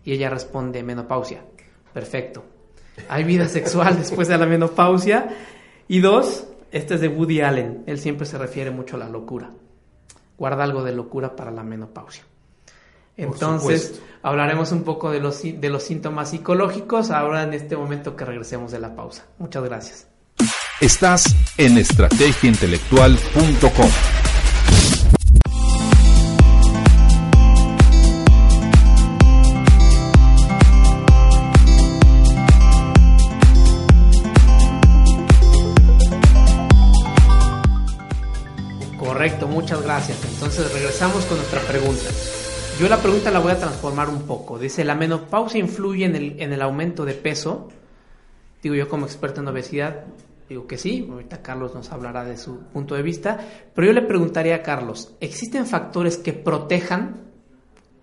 [0.04, 1.44] Y ella responde, menopausia.
[1.92, 2.44] Perfecto.
[3.08, 5.28] Hay vida sexual después de la menopausia.
[5.88, 7.84] Y dos, este es de Woody Allen.
[7.86, 9.50] Él siempre se refiere mucho a la locura.
[10.36, 12.24] Guarda algo de locura para la menopausia.
[13.16, 18.24] Entonces, hablaremos un poco de los, de los síntomas psicológicos ahora en este momento que
[18.24, 19.26] regresemos de la pausa.
[19.38, 20.08] Muchas gracias.
[20.80, 23.90] Estás en estrategiaintelectual.com.
[38.98, 40.18] Correcto, muchas gracias.
[40.24, 42.10] Entonces regresamos con nuestra pregunta.
[42.80, 44.58] Yo la pregunta la voy a transformar un poco.
[44.58, 47.68] Dice, ¿la menopausia influye en el, en el aumento de peso?
[48.64, 50.06] Digo yo como experto en obesidad,
[50.48, 51.06] digo que sí.
[51.08, 53.38] Ahorita Carlos nos hablará de su punto de vista.
[53.72, 57.30] Pero yo le preguntaría a Carlos, ¿existen factores que protejan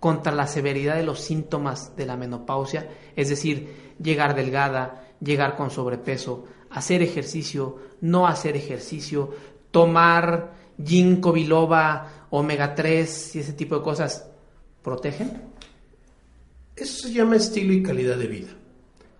[0.00, 2.88] contra la severidad de los síntomas de la menopausia?
[3.14, 9.32] Es decir, llegar delgada, llegar con sobrepeso, hacer ejercicio, no hacer ejercicio,
[9.70, 14.31] tomar ginkgo biloba, omega 3 y ese tipo de cosas
[14.82, 15.42] protegen?
[16.74, 18.48] Eso se llama estilo y calidad de vida.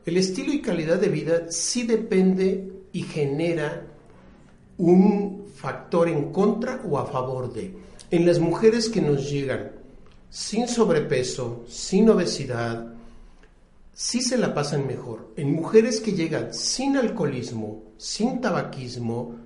[0.04, 3.86] El estilo y calidad de vida sí depende y genera
[4.78, 7.74] un factor en contra o a favor de.
[8.10, 9.72] En las mujeres que nos llegan
[10.28, 12.92] sin sobrepeso, sin obesidad,
[13.92, 15.32] sí se la pasan mejor.
[15.36, 19.36] En mujeres que llegan sin alcoholismo, sin tabaquismo,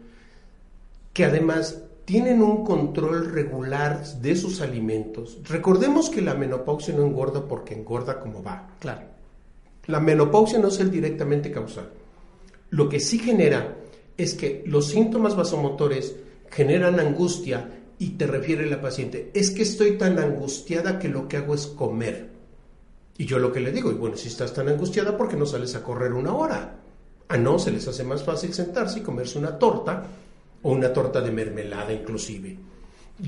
[1.12, 5.38] que además tienen un control regular de sus alimentos.
[5.42, 8.68] Recordemos que la menopausia no engorda porque engorda como va.
[8.78, 9.02] Claro.
[9.86, 11.90] La menopausia no es el directamente causal.
[12.70, 13.76] Lo que sí genera
[14.16, 16.14] es que los síntomas vasomotores
[16.48, 21.38] generan angustia y te refiere la paciente, es que estoy tan angustiada que lo que
[21.38, 22.30] hago es comer.
[23.18, 25.46] Y yo lo que le digo, y bueno, si estás tan angustiada, ¿por qué no
[25.46, 26.76] sales a correr una hora?
[27.28, 30.06] Ah, no, se les hace más fácil sentarse y comerse una torta
[30.62, 32.58] o una torta de mermelada inclusive.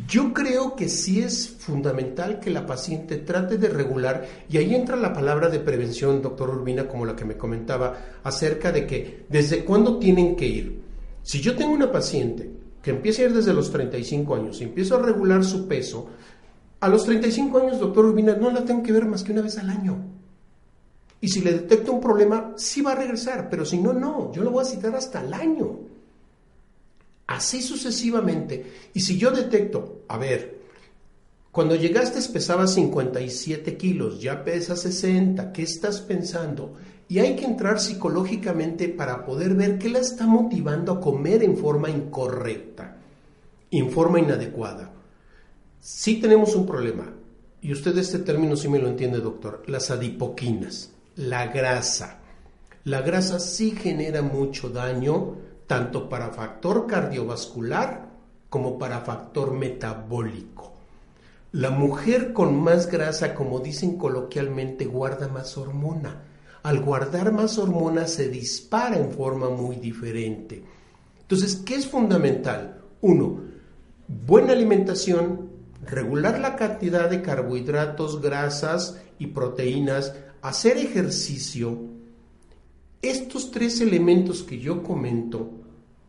[0.06, 4.96] Yo creo que sí es fundamental que la paciente trate de regular, y ahí entra
[4.96, 9.64] la palabra de prevención, doctor Urbina, como la que me comentaba, acerca de que desde
[9.64, 10.82] cuándo tienen que ir.
[11.22, 12.50] Si yo tengo una paciente
[12.82, 16.08] que empieza a ir desde los 35 años y empiezo a regular su peso,
[16.80, 19.56] a los 35 años, doctor Urbina, no la tengo que ver más que una vez
[19.56, 19.96] al año.
[21.20, 24.44] Y si le detecto un problema, sí va a regresar, pero si no, no, yo
[24.44, 25.78] lo voy a citar hasta el año.
[27.28, 28.90] Así sucesivamente.
[28.94, 30.58] Y si yo detecto, a ver,
[31.52, 36.74] cuando llegaste pesaba 57 kilos, ya pesa 60, ¿qué estás pensando?
[37.06, 41.56] Y hay que entrar psicológicamente para poder ver qué la está motivando a comer en
[41.56, 42.96] forma incorrecta,
[43.70, 44.90] en forma inadecuada.
[45.80, 47.12] Sí tenemos un problema,
[47.60, 52.20] y usted este término sí me lo entiende, doctor, las adipoquinas, la grasa.
[52.84, 55.36] La grasa sí genera mucho daño,
[55.68, 58.08] tanto para factor cardiovascular
[58.48, 60.72] como para factor metabólico.
[61.52, 66.22] La mujer con más grasa, como dicen coloquialmente, guarda más hormona.
[66.62, 70.64] Al guardar más hormona se dispara en forma muy diferente.
[71.20, 72.80] Entonces, ¿qué es fundamental?
[73.02, 73.40] Uno,
[74.08, 75.50] buena alimentación,
[75.84, 81.78] regular la cantidad de carbohidratos, grasas y proteínas, hacer ejercicio,
[83.02, 85.57] estos tres elementos que yo comento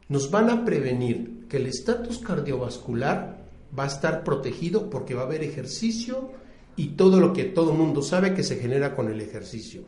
[0.10, 3.38] nos van a prevenir que el estatus cardiovascular
[3.78, 6.32] va a estar protegido porque va a haber ejercicio
[6.76, 9.84] y todo lo que todo mundo sabe que se genera con el ejercicio.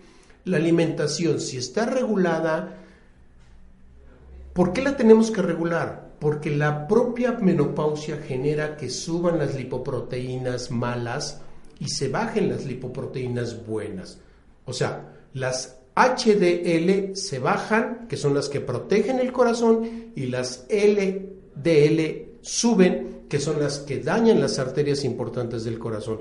[0.45, 2.77] La alimentación, si está regulada,
[4.53, 6.11] ¿por qué la tenemos que regular?
[6.21, 11.41] porque la propia menopausia genera que suban las lipoproteínas malas
[11.79, 14.19] y se bajen las lipoproteínas buenas.
[14.65, 20.65] O sea, las HDL se bajan, que son las que protegen el corazón, y las
[20.69, 26.19] LDL suben, que son las que dañan las arterias importantes del corazón.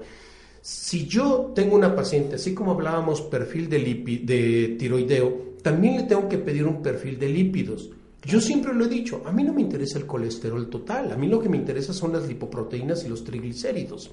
[0.60, 6.28] Si yo tengo una paciente, así como hablábamos perfil de, de tiroideo, también le tengo
[6.28, 7.90] que pedir un perfil de lípidos.
[8.22, 11.26] Yo siempre lo he dicho, a mí no me interesa el colesterol total, a mí
[11.26, 14.10] lo que me interesa son las lipoproteínas y los triglicéridos.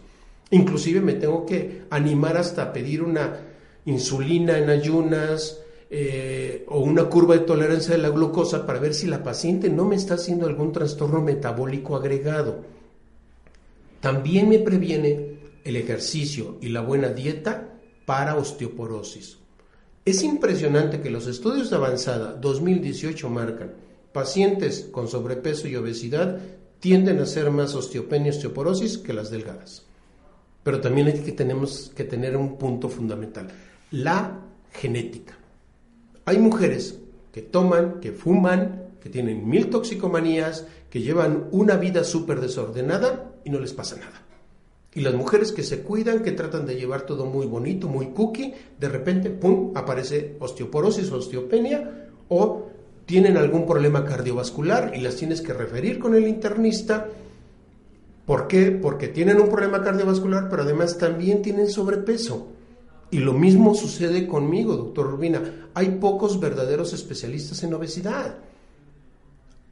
[0.51, 3.38] Inclusive me tengo que animar hasta pedir una
[3.88, 5.59] insulina en ayunas
[5.89, 9.85] eh, o una curva de tolerancia de la glucosa para ver si la paciente no
[9.85, 12.63] me está haciendo algún trastorno metabólico agregado.
[13.99, 17.73] También me previene el ejercicio y la buena dieta
[18.05, 19.38] para osteoporosis.
[20.05, 23.73] Es impresionante que los estudios de avanzada 2018 marcan
[24.13, 26.39] pacientes con sobrepeso y obesidad
[26.79, 29.83] tienden a ser más osteopenia y osteoporosis que las delgadas.
[30.63, 33.47] Pero también hay que, tenemos que tener un punto fundamental,
[33.91, 34.39] la
[34.71, 35.38] genética.
[36.25, 36.99] Hay mujeres
[37.31, 43.49] que toman, que fuman, que tienen mil toxicomanías, que llevan una vida súper desordenada y
[43.49, 44.23] no les pasa nada.
[44.93, 48.53] Y las mujeres que se cuidan, que tratan de llevar todo muy bonito, muy cookie,
[48.79, 52.67] de repente, ¡pum!, aparece osteoporosis, osteopenia o
[53.05, 57.07] tienen algún problema cardiovascular y las tienes que referir con el internista.
[58.25, 58.71] ¿Por qué?
[58.71, 62.57] Porque tienen un problema cardiovascular, pero además también tienen sobrepeso.
[63.10, 65.70] Y lo mismo sucede conmigo, doctor Rubina.
[65.74, 68.36] Hay pocos verdaderos especialistas en obesidad.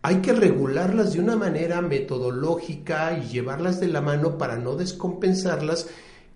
[0.01, 5.87] Hay que regularlas de una manera metodológica y llevarlas de la mano para no descompensarlas.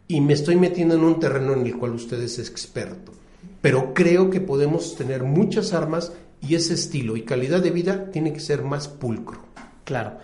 [0.07, 3.13] Y me estoy metiendo en un terreno en el cual usted es experto.
[3.61, 8.33] Pero creo que podemos tener muchas armas y ese estilo y calidad de vida tiene
[8.33, 9.39] que ser más pulcro.
[9.83, 10.17] Claro.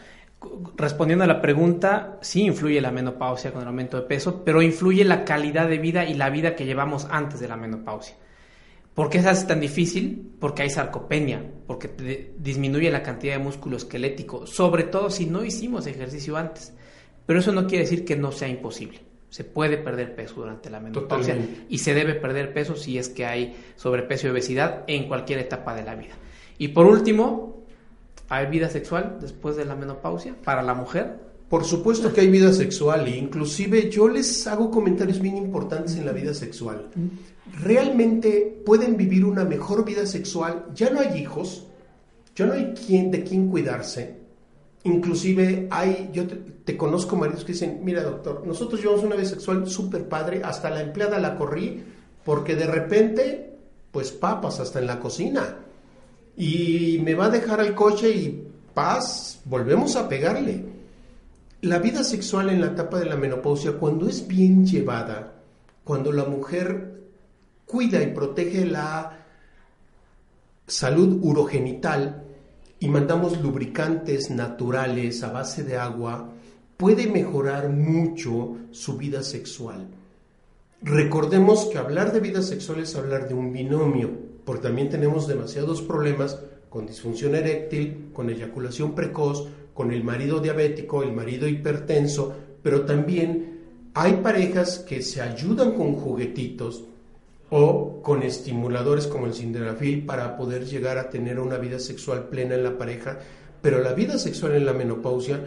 [0.76, 5.04] Respondiendo a la pregunta, sí influye la menopausia con el aumento de peso, pero influye
[5.04, 8.16] la calidad de vida y la vida que llevamos antes de la menopausia.
[8.94, 10.32] ¿Por qué se hace tan difícil?
[10.40, 15.86] Porque hay sarcopenia, porque disminuye la cantidad de músculo esquelético, sobre todo si no hicimos
[15.86, 16.74] ejercicio antes.
[17.26, 19.02] Pero eso no quiere decir que no sea imposible.
[19.30, 21.38] Se puede perder peso durante la menopausia
[21.68, 25.76] y se debe perder peso si es que hay sobrepeso y obesidad en cualquier etapa
[25.76, 26.14] de la vida.
[26.58, 27.55] Y por último,
[28.30, 31.20] ¿hay vida sexual después de la menopausia para la mujer?
[31.50, 36.06] Por supuesto que hay vida sexual e inclusive yo les hago comentarios bien importantes en
[36.06, 36.90] la vida sexual.
[37.62, 41.68] Realmente pueden vivir una mejor vida sexual, ya no hay hijos,
[42.36, 44.26] ya no hay quien, de quién cuidarse,
[44.86, 49.68] Inclusive hay, yo te, conozco maridos que dicen, mira doctor, nosotros llevamos una vida sexual
[49.68, 51.84] súper padre, hasta la empleada la corrí
[52.24, 53.58] porque de repente,
[53.92, 55.58] pues papas hasta en la cocina.
[56.38, 60.66] Y me va a dejar al coche y paz, volvemos a pegarle.
[61.62, 65.34] La vida sexual en la etapa de la menopausia, cuando es bien llevada,
[65.84, 67.04] cuando la mujer
[67.66, 69.26] cuida y protege la
[70.68, 72.24] salud urogenital
[72.80, 76.30] y mandamos lubricantes naturales a base de agua,
[76.78, 79.88] puede mejorar mucho su vida sexual.
[80.82, 85.82] Recordemos que hablar de vida sexual es hablar de un binomio, porque también tenemos demasiados
[85.82, 86.40] problemas
[86.70, 93.56] con disfunción eréctil, con eyaculación precoz, con el marido diabético, el marido hipertenso, pero también
[93.94, 96.84] hay parejas que se ayudan con juguetitos
[97.50, 102.56] o con estimuladores como el sildenafil para poder llegar a tener una vida sexual plena
[102.56, 103.20] en la pareja,
[103.62, 105.40] pero la vida sexual en la menopausia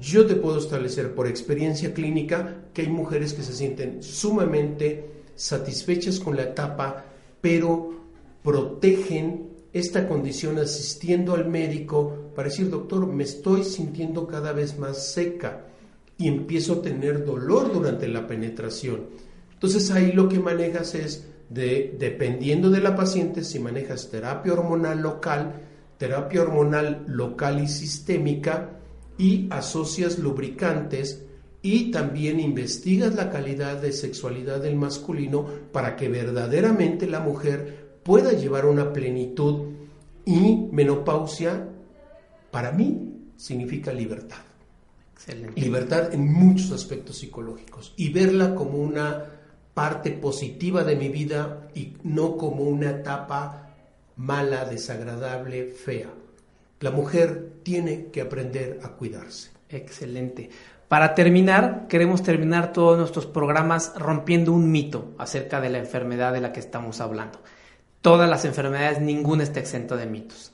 [0.00, 6.18] yo te puedo establecer por experiencia clínica que hay mujeres que se sienten sumamente satisfechas
[6.18, 7.04] con la etapa,
[7.40, 8.01] pero
[8.42, 15.12] protegen esta condición asistiendo al médico para decir, doctor, me estoy sintiendo cada vez más
[15.12, 15.66] seca
[16.18, 19.06] y empiezo a tener dolor durante la penetración.
[19.52, 25.00] Entonces ahí lo que manejas es, de, dependiendo de la paciente, si manejas terapia hormonal
[25.00, 25.54] local,
[25.98, 28.78] terapia hormonal local y sistémica,
[29.18, 31.24] y asocias lubricantes
[31.62, 38.32] y también investigas la calidad de sexualidad del masculino para que verdaderamente la mujer pueda
[38.32, 39.68] llevar una plenitud
[40.24, 41.68] y menopausia
[42.50, 44.38] para mí significa libertad.
[45.54, 49.24] Libertad en muchos aspectos psicológicos y verla como una
[49.72, 53.70] parte positiva de mi vida y no como una etapa
[54.16, 56.10] mala, desagradable, fea.
[56.80, 59.50] La mujer tiene que aprender a cuidarse.
[59.68, 60.50] Excelente.
[60.88, 66.40] Para terminar, queremos terminar todos nuestros programas rompiendo un mito acerca de la enfermedad de
[66.40, 67.38] la que estamos hablando.
[68.02, 70.52] Todas las enfermedades, ninguna está exento de mitos.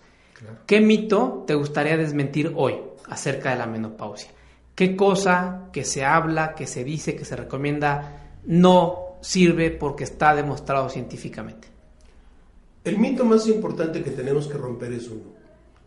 [0.66, 2.76] ¿Qué mito te gustaría desmentir hoy
[3.08, 4.30] acerca de la menopausia?
[4.74, 10.34] ¿Qué cosa que se habla, que se dice, que se recomienda no sirve porque está
[10.34, 11.68] demostrado científicamente?
[12.84, 15.34] El mito más importante que tenemos que romper es uno.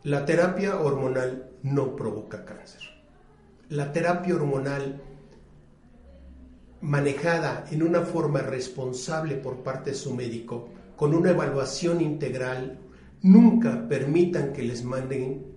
[0.04, 2.82] La terapia hormonal no provoca cáncer.
[3.70, 5.00] La terapia hormonal
[6.82, 10.70] manejada en una forma responsable por parte de su médico,
[11.02, 12.78] con una evaluación integral,
[13.24, 15.48] nunca permitan que les manden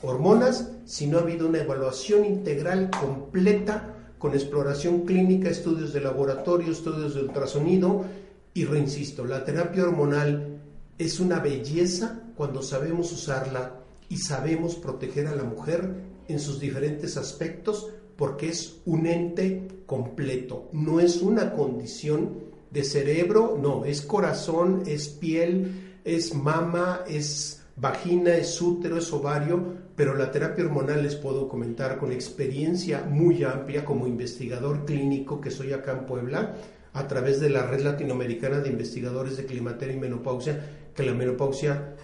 [0.00, 6.70] hormonas si no ha habido una evaluación integral completa con exploración clínica, estudios de laboratorio,
[6.70, 8.04] estudios de ultrasonido.
[8.54, 10.60] Y reinsisto, la terapia hormonal
[10.98, 15.96] es una belleza cuando sabemos usarla y sabemos proteger a la mujer
[16.28, 23.58] en sus diferentes aspectos porque es un ente completo, no es una condición de cerebro,
[23.60, 29.62] no, es corazón, es piel, es mama, es vagina, es útero, es ovario,
[29.96, 35.50] pero la terapia hormonal les puedo comentar con experiencia muy amplia como investigador clínico que
[35.50, 36.56] soy acá en Puebla,
[36.92, 41.94] a través de la Red Latinoamericana de Investigadores de Climateria y Menopausia, que la menopausia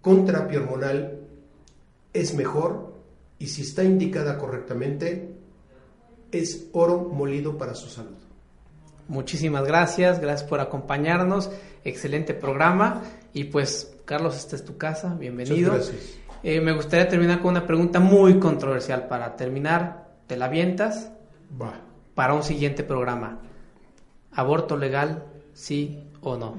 [0.00, 1.20] con terapia hormonal
[2.12, 2.94] es mejor
[3.38, 5.34] y si está indicada correctamente
[6.32, 8.19] es oro molido para su salud.
[9.10, 11.50] Muchísimas gracias, gracias por acompañarnos,
[11.82, 13.02] excelente programa
[13.32, 15.72] y pues Carlos, esta es tu casa, bienvenido.
[15.72, 16.18] Muchas gracias.
[16.44, 21.10] Eh, me gustaría terminar con una pregunta muy controversial para terminar, ¿te la avientas?
[21.60, 21.80] Va.
[22.14, 23.40] Para un siguiente programa.
[24.30, 26.54] ¿Aborto legal, sí o no?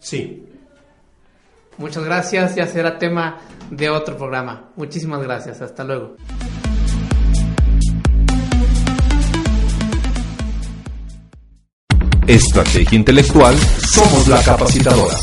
[0.00, 0.44] Sí.
[1.78, 3.38] Muchas gracias, ya será tema
[3.70, 4.72] de otro programa.
[4.74, 6.16] Muchísimas gracias, hasta luego.
[12.26, 15.16] Estrategia Intelectual, somos la capacitadora.